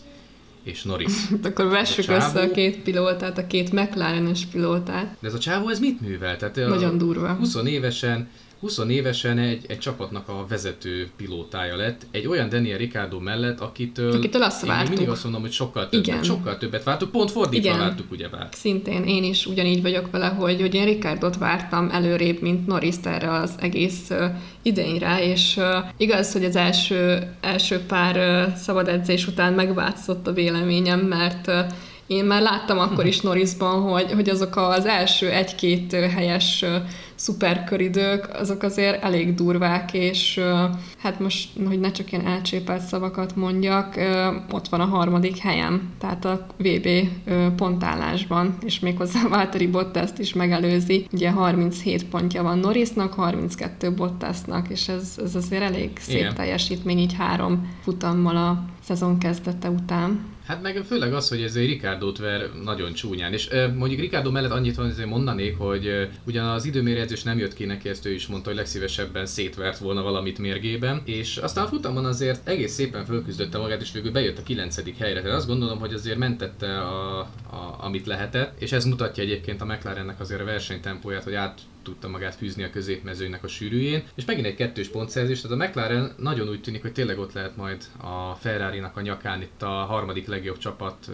és 0.68 0.84
Norris. 0.84 1.14
Akkor 1.44 1.68
vessük 1.68 2.06
csávó... 2.06 2.26
össze 2.26 2.42
a 2.42 2.52
két 2.52 2.78
pilótát, 2.78 3.38
a 3.38 3.48
két 3.48 3.72
McLaren-es 3.72 4.46
pilótát. 4.46 5.18
De 5.20 5.28
ez 5.28 5.34
a 5.34 5.40
csávó, 5.40 5.70
ez 5.70 5.80
mit 5.80 6.02
művel? 6.02 6.38
Tehát 6.38 6.56
Nagyon 6.56 6.98
durva. 6.98 7.34
20 7.34 7.56
évesen 7.66 8.30
20 8.60 8.80
évesen 8.88 9.38
egy, 9.38 9.66
egy 9.68 9.78
csapatnak 9.78 10.28
a 10.28 10.46
vezető 10.50 11.10
pilótája 11.18 11.76
lett, 11.76 12.06
egy 12.12 12.28
olyan 12.28 12.50
Daniel 12.50 12.78
Ricardo 12.78 13.20
mellett, 13.20 13.60
akitől, 13.60 14.12
akitől 14.12 14.44
azt 14.44 14.64
én 14.64 14.70
vártuk. 14.70 14.90
mindig 14.90 15.10
azt 15.10 15.24
mondom, 15.24 15.42
hogy 15.42 15.52
sokkal 15.52 15.90
többet, 15.90 16.08
Igen. 16.08 16.24
sokkal 16.24 16.58
többet 16.58 16.84
vártuk, 16.84 17.12
pont 17.12 17.32
fordítva 17.32 17.68
Igen. 17.68 17.80
vártuk 17.80 18.30
bár. 18.32 18.48
Szintén 18.52 19.04
én 19.04 19.24
is 19.24 19.46
ugyanígy 19.46 19.82
vagyok 19.82 20.12
vele, 20.12 20.28
hogy, 20.28 20.62
hogy 20.62 20.74
én 20.74 20.86
Ricardot 20.86 21.38
vártam 21.38 21.90
előrébb, 21.92 22.42
mint 22.42 22.68
norris 22.68 22.96
erre 23.04 23.32
az 23.32 23.56
egész 23.60 24.10
uh, 24.10 24.26
idényre, 24.62 25.24
és 25.24 25.58
uh, 25.58 25.66
igaz, 25.98 26.34
hogy 26.34 26.44
az 26.44 26.56
első, 26.56 27.32
első 27.42 27.80
pár 27.80 28.16
uh, 28.18 28.56
szabad 28.56 28.88
edzés 28.88 29.28
után 29.28 29.54
megváltozott 29.54 30.28
a 30.28 30.34
véleményem, 30.34 31.00
mert 31.00 31.48
uh, 31.48 31.60
én 32.08 32.26
már 32.26 32.42
láttam 32.42 32.80
akkor 32.80 33.06
is 33.06 33.22
Norrisban, 33.28 33.82
hogy, 33.82 34.12
hogy 34.12 34.30
azok 34.30 34.56
az 34.56 34.86
első 34.86 35.30
egy-két 35.30 35.92
helyes 35.92 36.66
szuperköridők, 37.18 38.30
azok 38.34 38.64
azért 38.64 39.04
elég 39.04 39.36
durvák, 39.36 39.94
és 39.94 40.40
hát 40.98 41.20
most, 41.20 41.50
hogy 41.68 41.80
ne 41.80 41.92
csak 41.92 42.12
ilyen 42.12 42.26
elcsépelt 42.26 42.82
szavakat 42.82 43.36
mondjak, 43.36 43.96
ott 44.52 44.68
van 44.68 44.80
a 44.80 44.86
harmadik 44.86 45.38
helyem, 45.38 45.94
tehát 46.00 46.26
a 46.26 46.46
VB 46.58 46.88
pontállásban, 47.56 48.58
és 48.66 48.80
méghozzá 48.80 49.28
Valtteri 49.30 49.68
Bottas 49.68 50.10
is 50.18 50.34
megelőzi. 50.34 51.08
Ugye 51.12 51.32
37 51.32 52.06
pontja 52.06 52.44
van 52.44 52.60
Norrisnak, 52.60 53.14
32 53.14 53.94
Bottasnak, 53.94 54.70
és 54.70 54.88
ez, 54.88 55.16
ez 55.24 55.36
azért 55.36 55.64
elég 55.64 55.90
szép 56.00 56.18
Igen. 56.18 56.36
teljesítmény 56.36 56.98
így 56.98 57.14
három 57.14 57.76
futammal 57.84 58.38
a 58.38 58.64
szezon 58.84 59.18
kezdete 59.18 59.70
után. 59.70 60.36
Hát 60.48 60.62
meg 60.62 60.84
főleg 60.88 61.14
az, 61.14 61.30
hogy 61.30 61.42
ezért 61.42 61.68
Ricardo-t 61.68 62.18
ver 62.18 62.50
nagyon 62.64 62.94
csúnyán. 62.94 63.34
És 63.34 63.50
mondjuk 63.78 64.00
Ricardo 64.00 64.32
mellett 64.32 64.52
annyit 64.52 64.78
azért 64.78 65.10
mondanék, 65.10 65.58
hogy 65.58 66.10
ugyan 66.26 66.48
az 66.48 66.66
időmérjegyzés 67.08 67.24
nem 67.24 67.38
jött 67.38 67.54
ki 67.54 67.66
neki, 67.66 67.90
ezt 67.90 68.06
ő 68.06 68.14
is 68.14 68.28
mondta, 68.28 68.50
hogy 68.50 68.58
legszívesebben 68.58 69.26
szétvert 69.26 69.78
volna 69.78 70.02
valamit 70.02 70.40
mérgében. 70.40 71.02
És 71.06 71.38
aztán 71.38 71.66
a 71.66 71.68
futamon 71.68 72.06
azért 72.06 72.48
egész 72.48 72.74
szépen 72.74 73.06
fölküzdötte 73.06 73.58
magát, 73.58 73.82
és 73.82 73.92
végül 73.92 74.12
bejött 74.12 74.38
a 74.38 74.44
kilencedik 74.44 74.98
helyre. 74.98 75.22
Tehát 75.22 75.38
azt 75.38 75.48
gondolom, 75.48 75.80
hogy 75.80 75.94
azért 75.94 76.18
mentette 76.18 76.80
a, 76.80 77.20
a, 77.20 77.78
amit 77.80 78.06
lehetett, 78.06 78.62
és 78.62 78.72
ez 78.72 78.86
mutatja 78.86 79.24
egyébként 79.24 79.62
a 79.62 79.66
McLarennek 79.66 80.20
azért 80.20 80.42
a 80.42 80.46
versenytempóját, 80.46 81.24
hogy 81.24 81.34
át 81.34 81.60
tudta 81.88 82.08
magát 82.08 82.36
fűzni 82.36 82.64
a 82.64 82.70
középmezőnynek 82.70 83.44
a 83.44 83.48
sűrűjén. 83.48 84.04
És 84.16 84.26
megint 84.26 84.46
egy 84.46 84.56
kettős 84.56 84.88
pontszerzés, 84.88 85.42
tehát 85.42 85.62
a 85.62 85.66
McLaren 85.66 86.12
nagyon 86.18 86.50
úgy 86.50 86.62
tűnik, 86.62 86.82
hogy 86.82 86.92
tényleg 86.92 87.20
ott 87.20 87.34
lehet 87.34 87.58
majd 87.58 87.84
a 87.98 88.34
Ferrari-nak 88.34 88.98
a 88.98 89.02
nyakán 89.02 89.42
itt 89.42 89.62
a 89.62 89.68
harmadik 89.68 90.28
legjobb 90.28 90.58
csapat 90.58 91.10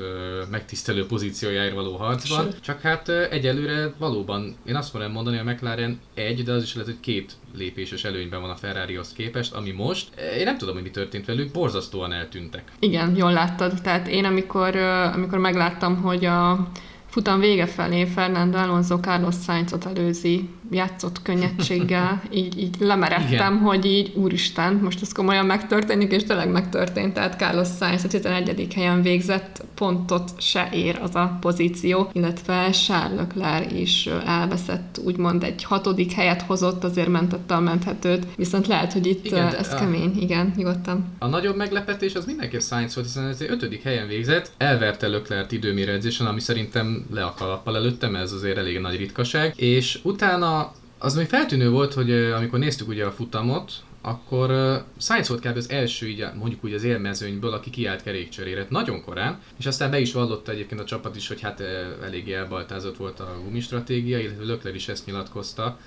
megtisztelő 0.52 1.06
pozíciójáért 1.06 1.76
való 1.76 1.96
harcban. 1.96 2.44
Sőt. 2.44 2.62
Csak 2.62 2.82
hát 2.82 3.10
egyelőre 3.10 3.94
valóban, 3.98 4.56
én 4.66 4.76
azt 4.76 4.94
mondom 4.94 5.12
mondani, 5.12 5.38
a 5.38 5.44
McLaren 5.44 6.00
egy, 6.14 6.44
de 6.44 6.52
az 6.52 6.64
is 6.64 6.74
lehet, 6.74 6.90
hogy 6.90 7.00
két 7.00 7.34
lépéses 7.56 8.04
előnyben 8.04 8.42
van 8.42 8.50
a 8.50 8.56
Ferrarihoz 8.56 9.14
képest, 9.14 9.54
ami 9.54 9.72
most, 9.72 10.20
én 10.38 10.44
nem 10.44 10.58
tudom, 10.58 10.74
hogy 10.74 10.84
mi 10.84 10.90
történt 10.90 11.26
velük, 11.26 11.52
borzasztóan 11.52 12.14
eltűntek. 12.14 12.72
Igen, 12.80 13.16
jól 13.16 13.34
láttad. 13.34 13.82
Tehát 13.82 14.08
én 14.08 14.26
amikor, 14.26 14.76
amikor 14.76 15.38
megláttam, 15.38 16.02
hogy 16.02 16.26
a 16.26 16.68
futam 17.06 17.40
vége 17.40 17.66
felé 17.66 18.06
Fernando 18.06 18.58
Alonso 18.58 19.00
Carlos 19.00 19.36
Sainzot 19.46 19.86
előzi 19.86 20.50
játszott 20.72 21.22
könnyedséggel, 21.22 22.24
így, 22.32 22.60
így 22.60 22.76
lemeredtem, 22.80 23.32
Igen. 23.32 23.58
hogy 23.58 23.86
így 23.86 24.12
úristen, 24.16 24.74
most 24.74 25.02
ez 25.02 25.12
komolyan 25.12 25.46
megtörténik, 25.46 26.12
és 26.12 26.24
tényleg 26.24 26.52
megtörtént, 26.52 27.14
tehát 27.14 27.40
Carlos 27.40 27.68
Sainz 27.80 28.04
a 28.04 28.08
11. 28.08 28.74
helyen 28.74 29.02
végzett, 29.02 29.64
pontot 29.76 30.42
se 30.42 30.70
ér 30.74 31.00
az 31.02 31.16
a 31.16 31.38
pozíció, 31.42 32.10
illetve 32.14 32.70
Charles 32.70 33.18
Leclerc 33.18 33.72
is 33.72 34.10
elveszett, 34.26 35.00
úgymond 35.04 35.44
egy 35.44 35.64
hatodik 35.64 36.12
helyet 36.12 36.42
hozott, 36.42 36.84
azért 36.84 37.08
mentette 37.08 37.54
a 37.54 37.60
menthetőt, 37.60 38.28
viszont 38.36 38.68
lehet, 38.68 38.94
hogy 38.94 39.06
itt 39.06 39.26
igen, 39.26 39.56
ez 39.56 39.74
a, 39.74 39.76
kemény, 39.76 40.22
igen, 40.22 40.54
nyugodtan. 40.56 41.06
A 41.20 41.28
nagyobb 41.28 41.56
meglepetés 41.56 42.16
az 42.16 42.26
mindenképp 42.26 42.62
Sainz 42.62 42.96
volt, 42.96 43.08
hiszen 43.08 43.28
ez 43.28 43.42
egy 43.42 43.52
ötödik 43.52 43.84
helyen 43.84 44.08
végzett, 44.08 44.52
elverte 44.58 45.08
Leclerc 45.08 45.52
időmérőedzésen, 45.52 46.28
ami 46.28 46.40
szerintem 46.40 47.06
le 47.12 47.24
a 47.24 47.34
kalappal 47.38 47.76
előttem, 47.76 48.16
ez 48.16 48.32
azért 48.32 48.58
elég 48.58 48.80
nagy 48.80 48.98
ritkaság, 48.98 49.54
és 49.56 50.00
utána 50.04 50.63
az 51.04 51.16
még 51.16 51.28
feltűnő 51.28 51.70
volt, 51.70 51.94
hogy 51.94 52.12
amikor 52.12 52.60
néztük 52.60 52.88
ugye 52.88 53.06
a 53.06 53.12
futamot, 53.12 53.72
akkor 54.02 54.52
uh, 54.52 54.76
Sainz 54.98 55.28
volt 55.28 55.42
kb. 55.42 55.58
az 55.58 55.70
első, 55.70 56.08
így, 56.08 56.26
mondjuk 56.36 56.64
úgy 56.64 56.74
az 56.74 56.84
élmezőnyből, 56.84 57.54
aki 57.54 57.70
kiállt 57.70 58.04
kerékcserére, 58.04 58.66
nagyon 58.70 59.04
korán, 59.04 59.40
és 59.60 59.66
aztán 59.66 59.92
be 59.92 60.00
is 60.00 60.14
vallotta 60.14 60.52
egyébként 60.52 60.82
a 60.82 60.86
csapat 60.86 61.16
is, 61.16 61.28
hogy 61.28 61.42
hát 61.42 61.64
eléggé 62.04 62.34
elbaltázott 62.34 62.98
volt 62.98 63.20
a 63.20 63.40
gumistratégia, 63.44 64.20
illetve 64.20 64.44
Lökler 64.44 64.76
is 64.76 64.88
ezt 64.88 65.06
nyilatkozta, 65.06 65.80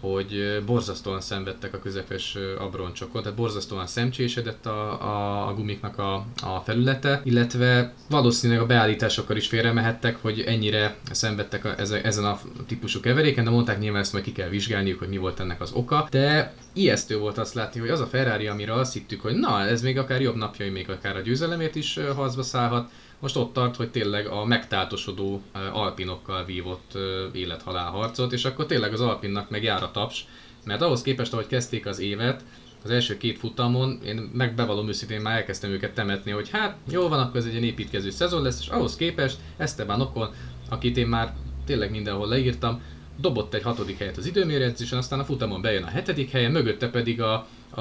hogy 0.00 0.62
borzasztóan 0.66 1.20
szenvedtek 1.20 1.74
a 1.74 1.78
közepes 1.78 2.36
abroncsokon, 2.58 3.22
tehát 3.22 3.38
borzasztóan 3.38 3.86
szemcsésedett 3.86 4.66
a, 4.66 5.02
a, 5.02 5.48
a 5.48 5.54
gumiknak 5.54 5.98
a, 5.98 6.14
a 6.42 6.60
felülete, 6.64 7.20
illetve 7.24 7.94
valószínűleg 8.10 8.62
a 8.62 8.66
beállításokkal 8.66 9.36
is 9.36 9.46
félremehettek, 9.46 10.16
hogy 10.22 10.40
ennyire 10.40 10.96
szenvedtek 11.10 11.64
a, 11.64 11.78
ezen 12.02 12.24
a 12.24 12.38
típusú 12.66 13.00
keveréken, 13.00 13.44
de 13.44 13.50
mondták 13.50 13.78
nyilván 13.78 14.00
ezt 14.00 14.12
majd 14.12 14.24
ki 14.24 14.32
kell 14.32 14.48
vizsgálniuk, 14.48 14.98
hogy 14.98 15.08
mi 15.08 15.16
volt 15.16 15.40
ennek 15.40 15.60
az 15.60 15.72
oka, 15.72 16.06
de 16.10 16.54
ijesztő 16.72 17.18
volt 17.18 17.38
azt 17.38 17.54
látni, 17.54 17.80
hogy 17.80 17.88
az 17.88 18.00
a 18.00 18.06
Ferrari, 18.06 18.46
amire 18.46 18.72
azt 18.72 18.92
hittük, 18.92 19.20
hogy 19.20 19.34
na, 19.34 19.60
ez 19.60 19.82
még 19.82 19.98
akár 19.98 20.20
jobb 20.20 20.36
napjai, 20.36 20.68
még 20.68 20.90
akár 20.90 21.16
a 21.16 21.20
győzelemért 21.20 21.74
is 21.74 21.98
harcba 22.14 22.42
szállhat, 22.42 22.90
most 23.18 23.36
ott 23.36 23.52
tart, 23.52 23.76
hogy 23.76 23.90
tényleg 23.90 24.26
a 24.26 24.44
megtáltosodó 24.44 25.42
alpinokkal 25.72 26.44
vívott 26.44 26.98
élethalál 27.32 27.90
harcot, 27.90 28.32
és 28.32 28.44
akkor 28.44 28.66
tényleg 28.66 28.92
az 28.92 29.00
alpinnak 29.00 29.50
meg 29.50 29.62
jár 29.62 29.82
a 29.82 29.90
taps, 29.90 30.26
mert 30.64 30.82
ahhoz 30.82 31.02
képest, 31.02 31.32
ahogy 31.32 31.46
kezdték 31.46 31.86
az 31.86 31.98
évet, 31.98 32.44
az 32.84 32.90
első 32.90 33.16
két 33.16 33.38
futamon, 33.38 34.00
én 34.04 34.30
meg 34.32 34.54
bevallom 34.54 34.88
őszintén 34.88 35.20
már 35.20 35.36
elkezdtem 35.36 35.70
őket 35.70 35.94
temetni, 35.94 36.30
hogy 36.30 36.50
hát 36.50 36.76
jó 36.90 37.08
van, 37.08 37.20
akkor 37.20 37.36
ez 37.36 37.44
egy 37.44 37.52
ilyen 37.52 37.64
építkező 37.64 38.10
szezon 38.10 38.42
lesz, 38.42 38.60
és 38.60 38.68
ahhoz 38.68 38.96
képest 38.96 39.38
Esteban 39.56 40.00
Ocon, 40.00 40.30
akit 40.68 40.96
én 40.96 41.06
már 41.06 41.34
tényleg 41.66 41.90
mindenhol 41.90 42.28
leírtam, 42.28 42.82
dobott 43.20 43.54
egy 43.54 43.62
hatodik 43.62 43.98
helyet 43.98 44.16
az 44.16 44.26
időmérőedzésen, 44.26 44.98
aztán 44.98 45.18
a 45.18 45.24
futamon 45.24 45.60
bejön 45.60 45.82
a 45.82 45.88
hetedik 45.88 46.30
helyen, 46.30 46.50
mögötte 46.50 46.88
pedig 46.88 47.20
a, 47.20 47.46
a, 47.74 47.80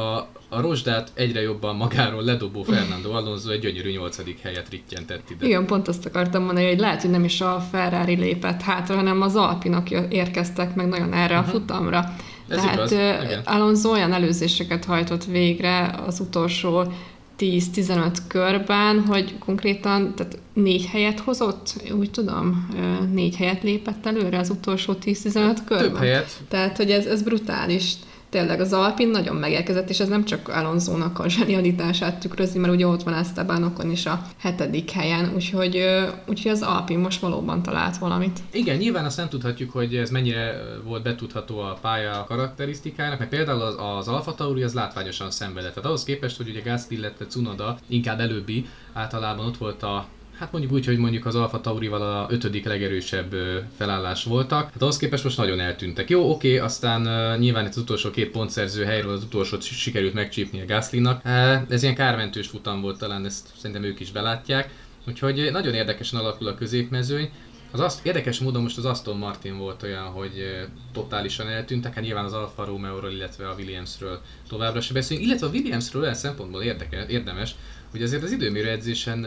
a 0.50 0.62
rozsdát 0.62 1.12
egyre 1.14 1.42
jobban 1.42 1.76
magáról 1.76 2.24
ledobó 2.24 2.64
Fernando 2.64 3.12
Alonso 3.12 3.50
egy 3.50 3.60
gyönyörű 3.60 3.92
nyolcadik 3.92 4.40
helyet 4.42 4.70
rittyentett 4.70 5.30
ide. 5.30 5.46
Igen, 5.46 5.66
pont 5.66 5.88
azt 5.88 6.06
akartam 6.06 6.44
mondani, 6.44 6.68
hogy 6.68 6.80
lehet, 6.80 7.02
hogy 7.02 7.12
nem 7.12 7.24
is 7.24 7.42
a 7.42 7.60
Ferrari 7.72 8.16
lépett 8.16 8.62
hátra, 8.62 8.96
hanem 8.96 9.22
az 9.22 9.36
Alpinak 9.36 9.90
érkeztek 10.10 10.76
meg 10.76 10.88
nagyon 10.88 11.14
erre 11.14 11.24
uh-huh. 11.24 11.38
a 11.38 11.42
mhm. 11.42 11.50
futamra. 11.50 12.16
Ez 12.48 12.62
Tehát 12.62 12.92
igaz, 12.92 13.42
Alonso 13.46 13.92
olyan 13.92 14.14
előzéseket 14.14 14.86
hajtott 14.86 15.26
végre 15.26 15.96
az 16.06 16.20
utolsó 16.20 16.92
10-15 17.40 18.18
körben, 18.28 19.02
hogy 19.02 19.38
konkrétan 19.38 20.16
tehát 20.16 20.40
négy 20.54 20.86
helyet 20.86 21.20
hozott, 21.20 21.74
úgy 21.92 22.12
tudom, 22.12 22.70
négy 23.14 23.36
helyet 23.36 23.64
lépett 23.64 24.06
előre 24.06 24.38
az 24.40 24.50
utolsó 24.50 24.94
10-15 25.04 25.58
körben. 25.66 25.88
Több 25.88 25.98
helyet. 25.98 26.38
Tehát, 26.48 26.78
hogy 26.78 26.92
ez, 26.92 27.06
ez 27.06 27.22
brutális 27.22 27.94
tényleg 28.30 28.60
az 28.60 28.74
Alpin 28.74 29.08
nagyon 29.08 29.36
megérkezett, 29.36 29.90
és 29.90 30.00
ez 30.00 30.08
nem 30.08 30.26
csak 30.26 30.48
Alonso-nak 30.48 31.20
a 31.20 31.30
zsenialitását 31.30 32.20
tükrözi, 32.20 32.60
mert 32.60 32.74
ugye 32.74 32.88
ott 32.88 33.04
van 33.04 33.14
Esteban 33.14 33.64
Ocon 33.64 33.92
is 33.92 34.06
a 34.06 34.22
hetedik 34.38 34.92
helyen, 34.92 35.32
úgyhogy, 35.36 35.84
úgyhogy 36.28 36.52
az 36.52 36.62
Alpin 36.62 37.00
most 37.00 37.20
valóban 37.20 37.64
talált 37.64 37.98
valamit. 37.98 38.40
Igen, 38.52 38.78
nyilván 38.78 39.06
azt 39.06 39.18
nem 39.18 39.30
tudhatjuk, 39.30 39.72
hogy 39.72 39.96
ez 39.96 40.10
mennyire 40.10 40.62
volt 40.84 41.04
betudható 41.04 41.60
a 41.60 41.78
pálya 41.82 42.26
karakterisztikának, 42.28 43.20
mert 43.20 43.32
például 43.32 43.62
az, 43.62 43.76
az 43.98 44.08
Alfa 44.08 44.36
Tauri 44.36 44.64
az 44.64 44.74
látványosan 44.74 45.32
szenvedett. 45.32 45.74
Tehát 45.74 45.90
ahhoz 45.90 46.04
képest, 46.04 46.38
hogy 46.38 46.50
ugye 46.50 46.62
Gasly, 46.62 46.94
illetve 46.94 47.26
Cunoda 47.26 47.78
inkább 47.88 48.20
előbbi, 48.20 48.66
általában 48.94 49.46
ott 49.46 49.58
volt 49.58 49.84
a 49.84 50.06
Hát 50.40 50.52
mondjuk 50.52 50.74
úgy, 50.74 50.86
hogy 50.86 50.98
mondjuk 50.98 51.26
az 51.26 51.36
Alfa 51.36 51.62
Taurival 51.62 52.02
a 52.02 52.28
ötödik 52.30 52.66
legerősebb 52.66 53.36
felállás 53.78 54.24
voltak. 54.24 54.64
Hát 54.72 54.82
ahhoz 54.82 54.98
képest 54.98 55.24
most 55.24 55.38
nagyon 55.38 55.60
eltűntek. 55.60 56.10
Jó, 56.10 56.32
oké, 56.32 56.58
aztán 56.58 57.02
nyilván 57.40 57.66
itt 57.66 57.72
az 57.72 57.78
utolsó 57.78 58.10
két 58.12 58.32
pontszerző 58.32 58.84
helyről 58.84 59.12
az 59.12 59.24
utolsót 59.24 59.62
sikerült 59.62 60.14
megcsípni 60.14 60.62
a 60.62 60.66
Gaslynak. 60.66 61.22
Uh, 61.26 61.62
ez 61.70 61.84
ilyen 61.84 61.96
kármentős 61.96 62.48
futam 62.48 62.82
volt, 62.82 62.98
talán 62.98 63.26
ezt 63.26 63.48
szerintem 63.58 63.84
ők 63.84 64.00
is 64.00 64.12
belátják. 64.12 64.70
Úgyhogy 65.08 65.50
nagyon 65.52 65.74
érdekesen 65.74 66.20
alakul 66.20 66.48
a 66.48 66.56
középmezőny. 66.56 67.30
Az 67.72 67.80
azt, 67.80 68.06
érdekes 68.06 68.40
módon 68.40 68.62
most 68.62 68.78
az 68.78 68.86
Aston 68.86 69.18
Martin 69.18 69.58
volt 69.58 69.84
olyan, 69.84 70.04
hogy 70.04 70.66
totálisan 70.94 71.48
eltűntek, 71.48 71.94
hát 71.94 72.04
nyilván 72.04 72.26
az 72.26 72.34
Alfa 72.34 72.66
Romeo-ról, 72.66 73.12
illetve 73.12 73.50
a 73.50 73.56
Williamsről 73.58 74.22
továbbra 74.50 74.82
se 74.82 74.94
beszélünk, 74.94 75.28
illetve 75.28 75.48
a 75.48 75.50
Williamsről 75.50 76.02
olyan 76.02 76.14
szempontból 76.14 76.62
érdeke, 76.62 77.06
érdemes, 77.08 77.56
hogy 77.92 78.02
azért 78.02 78.24
az 78.24 78.32
időmérő 78.32 78.70
edzésen 78.70 79.22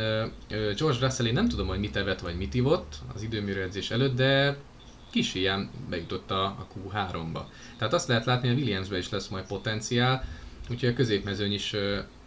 George 0.48 0.98
Russell, 1.00 1.32
nem 1.32 1.48
tudom, 1.48 1.66
hogy 1.66 1.78
mit 1.78 1.96
evett 1.96 2.20
vagy 2.20 2.36
mit 2.36 2.54
ivott 2.54 2.94
az 3.14 3.22
időmérő 3.22 3.62
edzés 3.62 3.90
előtt, 3.90 4.16
de 4.16 4.56
kis 5.10 5.34
ilyen 5.34 5.70
bejutott 5.90 6.30
a, 6.30 6.44
a 6.44 6.66
Q3-ba. 6.74 7.40
Tehát 7.78 7.92
azt 7.92 8.08
lehet 8.08 8.24
látni, 8.24 8.48
hogy 8.48 8.56
a 8.56 8.60
Williamsbe 8.60 8.98
is 8.98 9.10
lesz 9.10 9.28
majd 9.28 9.44
potenciál, 9.46 10.24
úgyhogy 10.70 10.88
a 10.88 10.94
középmezőny 10.94 11.52
is 11.52 11.74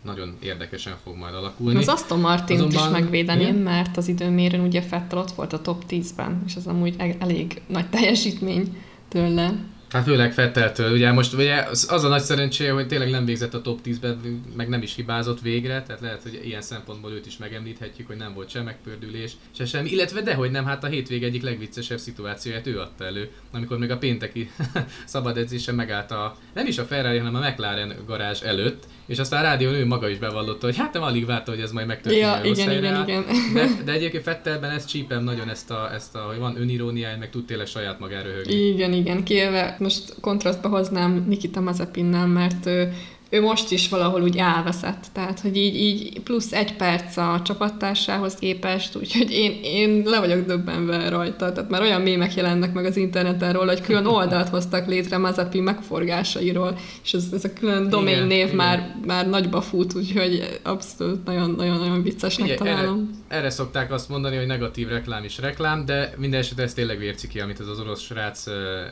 nagyon 0.04 0.38
érdekesen 0.40 0.96
fog 1.04 1.16
majd 1.16 1.34
alakulni. 1.34 1.78
Az 1.78 1.88
Aston 1.88 2.20
Martin 2.20 2.56
Azonban, 2.56 2.86
is 2.86 2.92
megvédeném, 2.92 3.48
igen? 3.48 3.56
mert 3.56 3.98
az 3.98 4.08
időmérőn 4.08 4.60
ugye 4.60 4.82
Fettel 4.82 5.18
ott 5.18 5.32
volt 5.32 5.54
a 5.54 5.62
top 5.62 5.84
10-ben, 5.90 6.44
és 6.46 6.56
ez 6.56 6.66
amúgy 6.66 6.96
e- 6.98 7.16
elég 7.20 7.62
nagy 7.68 7.90
teljesítmény 7.90 8.78
tőle. 9.08 9.56
Hát 9.94 10.04
főleg 10.04 10.34
Fetteltől, 10.34 10.92
ugye 10.92 11.12
most 11.12 11.34
ugye 11.34 11.56
az, 11.88 12.04
a 12.04 12.08
nagy 12.08 12.22
szerencséje, 12.22 12.72
hogy 12.72 12.88
tényleg 12.88 13.10
nem 13.10 13.26
végzett 13.26 13.54
a 13.54 13.62
top 13.62 13.80
10-ben, 13.86 14.44
meg 14.56 14.70
nem 14.70 14.82
is 14.82 14.96
hibázott 14.96 15.42
végre, 15.42 15.84
tehát 15.84 16.02
lehet, 16.02 16.22
hogy 16.22 16.42
ilyen 16.44 16.62
szempontból 16.62 17.12
őt 17.12 17.26
is 17.26 17.38
megemlíthetjük, 17.38 18.08
hogy 18.08 18.16
nem 18.16 18.34
volt 18.34 18.50
se 18.50 18.62
megpördülés, 18.62 19.32
se 19.56 19.66
semmi, 19.66 19.90
illetve 19.90 20.22
dehogy 20.22 20.52
nem, 20.52 20.66
hát 20.66 20.84
a 20.84 20.88
hétvég 20.88 21.24
egyik 21.24 21.44
legviccesebb 21.44 21.98
szituációját 21.98 22.68
ő 22.68 22.80
adta 22.80 23.06
elő, 23.06 23.30
amikor 23.52 23.78
még 23.78 23.92
a 23.92 23.98
pénteki 23.98 24.52
szabad 25.06 25.38
edzésen 25.38 25.76
megállt 25.76 26.12
a, 26.12 26.36
nem 26.54 26.68
is 26.68 26.78
a 26.78 26.84
Ferrari, 26.84 27.18
hanem 27.18 27.36
a 27.36 27.48
McLaren 27.48 27.96
garázs 28.06 28.42
előtt, 28.42 28.84
és 29.06 29.20
aztán 29.20 29.40
a 29.40 29.48
rádión 29.48 29.74
ő 29.74 29.86
maga 29.86 30.10
is 30.10 30.18
bevallotta, 30.18 30.66
hogy 30.66 30.78
hát 30.78 30.94
nem 30.94 31.02
alig 31.02 31.26
várta, 31.26 31.52
hogy 31.52 31.62
ez 31.62 31.72
majd 31.72 31.88
megtörténjen. 31.88 32.46
Ja, 32.46 32.52
igen, 32.52 32.72
igen, 32.72 33.04
igen. 33.08 33.26
De, 33.54 33.68
de 33.86 33.92
egyébként 33.92 34.24
Fettelben 34.24 34.72
ezt 34.72 34.88
csípem 34.88 35.24
nagyon 35.24 35.50
ezt 35.50 35.72
a, 35.72 35.94
ezt 35.94 36.16
a, 36.16 36.20
hogy 36.20 36.38
van 36.38 36.62
öniróniája, 36.62 37.18
meg 37.18 37.30
tud 37.30 37.46
tényleg 37.46 37.68
saját 37.68 38.00
magára 38.00 38.30
röhögni. 38.30 38.54
Igen, 38.54 38.94
igen, 38.94 39.24
kielve 39.24 39.76
most 39.84 40.16
kontrasztba 40.22 40.70
hoznám 40.70 41.26
Nikita 41.28 41.62
Mazepinnel, 41.62 42.28
mert 42.28 42.66
ő, 42.66 42.94
ő 43.34 43.42
most 43.42 43.72
is 43.72 43.90
valahol 43.90 44.22
úgy 44.22 44.38
elveszett, 44.38 45.06
tehát 45.14 45.40
hogy 45.40 45.58
így, 45.58 45.76
így 45.76 46.20
plusz 46.20 46.52
egy 46.52 46.76
perc 46.76 47.18
a 47.18 47.42
csapattársához 47.46 48.36
képest, 48.36 48.96
úgyhogy 48.96 49.32
én, 49.32 49.60
én 49.64 50.02
le 50.06 50.20
vagyok 50.20 50.46
döbbenve 50.46 51.10
rajta, 51.10 51.52
tehát 51.52 51.70
már 51.70 51.82
olyan 51.82 52.02
mémek 52.02 52.36
jelennek 52.36 52.74
meg 52.74 52.86
az 52.86 52.98
interneten 52.98 53.54
róla, 53.54 53.72
hogy 53.72 53.82
külön 53.82 54.06
oldalt 54.18 54.50
hoztak 54.50 54.88
létre 54.88 55.18
Mazepi 55.18 55.60
megforgásairól, 55.60 56.78
és 57.04 57.14
ez, 57.14 57.26
ez 57.34 57.44
a 57.44 57.54
külön 57.54 57.90
domain 57.90 58.24
név 58.24 58.46
igen, 58.46 58.56
már, 58.56 58.96
már 59.06 59.30
nagyba 59.30 59.62
fut, 59.62 59.96
úgyhogy 59.96 60.60
abszolút 60.64 61.26
nagyon-nagyon 61.26 62.04
viccesnek 62.04 62.48
Igen, 62.48 62.58
találom. 62.58 63.10
Erre, 63.28 63.40
erre, 63.40 63.50
szokták 63.50 63.92
azt 63.92 64.10
mondani, 64.10 64.36
hogy 64.36 64.48
negatív 64.48 64.88
reklám 64.88 65.24
is 65.24 65.40
reklám, 65.40 65.86
de 65.86 66.14
minden 66.18 66.40
esetre 66.40 66.64
ez 66.64 66.74
tényleg 66.74 66.98
vérci 66.98 67.28
ki, 67.28 67.40
amit 67.40 67.60
ez 67.60 67.68
az 67.68 67.80
orosz 67.80 68.02
srác 68.02 68.44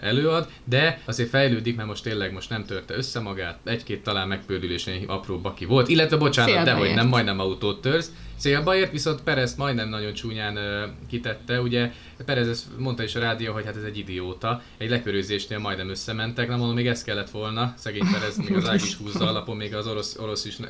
előad, 0.02 0.48
de 0.64 1.02
azért 1.06 1.30
fejlődik, 1.30 1.76
mert 1.76 1.88
most 1.88 2.04
tényleg 2.04 2.34
most 2.34 2.50
nem 2.50 2.66
törte 2.66 2.96
össze 2.96 3.20
magát, 3.20 3.60
egy-két 3.64 4.04
talán 4.04 4.31
megpördülésen 4.32 5.04
apró 5.08 5.40
baki 5.40 5.66
volt, 5.66 5.88
illetve 5.88 6.18
bocsánat, 6.18 6.66
de 6.66 6.72
hogy 6.72 6.94
nem 6.94 7.08
majdnem 7.08 7.40
autót 7.40 7.82
törsz, 7.82 8.12
célba 8.42 8.76
ért, 8.76 8.92
viszont 8.92 9.22
Perez 9.22 9.56
majdnem 9.56 9.90
nagyon 9.90 10.14
csúnyán 10.14 10.58
uh, 10.58 10.90
kitette, 11.10 11.62
ugye 11.62 11.92
Perez 12.26 12.48
ezt 12.48 12.66
mondta 12.78 13.04
is 13.04 13.16
a 13.16 13.20
rádió, 13.20 13.54
hogy 13.54 13.66
hát 13.66 13.76
ez 13.76 13.84
egy 13.84 13.98
idióta, 13.98 14.62
egy 14.78 14.90
lepörőzésnél 14.90 15.60
majdnem 15.60 15.90
összementek, 15.90 16.48
nem 16.48 16.58
mondom, 16.58 16.76
még 16.76 16.88
ez 16.88 17.04
kellett 17.04 17.30
volna, 17.30 17.74
szegény 17.78 18.08
Perez 18.12 18.38
még 18.38 18.54
az 18.54 18.70
ág 18.70 18.76
is 18.76 18.96
húzza 18.96 19.28
alapon, 19.28 19.58
még 19.58 19.76
az 19.76 19.88
orosz, 19.88 20.18
orosz 20.20 20.46
is 20.46 20.60
uh, 20.60 20.68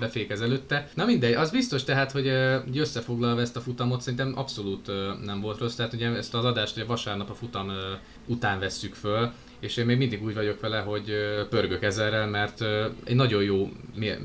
befékez 0.00 0.40
előtte. 0.40 0.88
Na 0.94 1.04
mindegy, 1.04 1.34
az 1.34 1.50
biztos 1.50 1.84
tehát, 1.84 2.12
hogy 2.12 2.26
uh, 2.26 2.54
összefoglalva 2.74 3.40
ezt 3.40 3.56
a 3.56 3.60
futamot 3.60 4.00
szerintem 4.00 4.32
abszolút 4.36 4.88
uh, 4.88 4.94
nem 5.24 5.40
volt 5.40 5.58
rossz, 5.58 5.74
tehát 5.74 5.92
ugye 5.92 6.08
ezt 6.08 6.34
az 6.34 6.44
adást 6.44 6.76
ugye 6.76 6.84
vasárnap 6.84 7.30
a 7.30 7.34
futam 7.34 7.68
uh, 7.68 7.74
után 8.26 8.58
vesszük 8.58 8.94
föl, 8.94 9.32
és 9.60 9.76
én 9.76 9.86
még 9.86 9.96
mindig 9.96 10.24
úgy 10.24 10.34
vagyok 10.34 10.60
vele, 10.60 10.78
hogy 10.78 11.12
pörgök 11.50 11.82
ezerrel, 11.82 12.26
mert 12.26 12.64
egy 13.04 13.14
nagyon 13.14 13.42
jó 13.42 13.70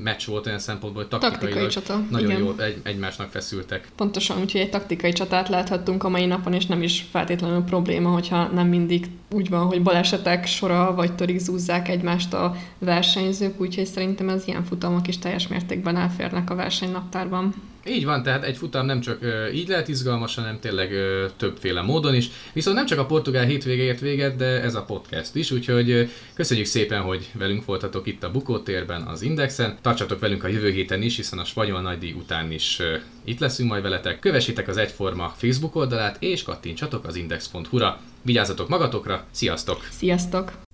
meccs 0.02 0.26
volt 0.26 0.46
olyan 0.46 0.58
szempontból, 0.58 1.02
hogy 1.02 1.18
taktikailag 1.20 1.72
taktikai 1.72 1.82
csata. 1.82 2.06
nagyon 2.10 2.30
Igen. 2.30 2.42
jól 2.42 2.62
egy, 2.62 2.76
egymásnak 2.82 3.30
feszültek. 3.30 3.88
Pontosan, 3.96 4.40
úgyhogy 4.40 4.60
egy 4.60 4.70
taktikai 4.70 5.12
csatát 5.12 5.48
láthattunk 5.48 6.04
a 6.04 6.08
mai 6.08 6.26
napon, 6.26 6.52
és 6.52 6.66
nem 6.66 6.82
is 6.82 7.06
feltétlenül 7.10 7.62
probléma, 7.62 8.08
hogyha 8.08 8.46
nem 8.46 8.66
mindig 8.66 9.06
úgy 9.30 9.48
van, 9.48 9.66
hogy 9.66 9.82
balesetek 9.82 10.46
sora, 10.46 10.94
vagy 10.94 11.14
törik 11.14 11.38
zúzzák 11.38 11.88
egymást 11.88 12.34
a 12.34 12.56
versenyzők, 12.78 13.60
úgyhogy 13.60 13.86
szerintem 13.86 14.28
az 14.28 14.46
ilyen 14.46 14.64
futamok 14.64 15.08
is 15.08 15.18
teljes 15.18 15.48
mértékben 15.48 15.96
elférnek 15.96 16.50
a 16.50 16.54
versenynaptárban. 16.54 17.54
Így 17.88 18.04
van, 18.04 18.22
tehát 18.22 18.44
egy 18.44 18.56
futam 18.56 18.86
nem 18.86 19.00
csak 19.00 19.18
így 19.54 19.68
lehet 19.68 19.88
izgalmas, 19.88 20.34
hanem 20.34 20.60
tényleg 20.60 20.92
többféle 21.36 21.82
módon 21.82 22.14
is. 22.14 22.28
Viszont 22.52 22.76
nem 22.76 22.86
csak 22.86 22.98
a 22.98 23.06
portugál 23.06 23.44
hétvége 23.44 23.82
ért 23.82 24.00
véget, 24.00 24.36
de 24.36 24.62
ez 24.62 24.74
a 24.74 24.82
podcast 24.82 25.34
is, 25.34 25.50
úgyhogy 25.50 26.10
köszönjük 26.34 26.66
szépen, 26.66 27.00
hogy 27.00 27.30
velünk 27.32 27.64
voltatok 27.64 28.06
itt 28.06 28.22
a 28.22 28.30
Bukótérben, 28.30 29.02
az 29.02 29.22
Indexen. 29.22 29.78
Tartsatok 29.80 30.20
velünk 30.20 30.44
a 30.44 30.48
jövő 30.48 30.70
héten 30.70 31.02
is, 31.02 31.16
hiszen 31.16 31.38
a 31.38 31.44
spanyol 31.44 31.80
nagydíj 31.80 32.12
után 32.12 32.52
is 32.52 32.80
itt 33.24 33.40
leszünk 33.40 33.70
majd 33.70 33.82
veletek. 33.82 34.18
Kövessétek 34.18 34.68
az 34.68 34.76
Egyforma 34.76 35.34
Facebook 35.36 35.76
oldalát, 35.76 36.16
és 36.22 36.42
kattintsatok 36.42 37.04
az 37.04 37.16
index.hu-ra. 37.16 38.00
Vigyázzatok 38.22 38.68
magatokra, 38.68 39.24
sziasztok! 39.30 39.86
Sziasztok! 39.90 40.65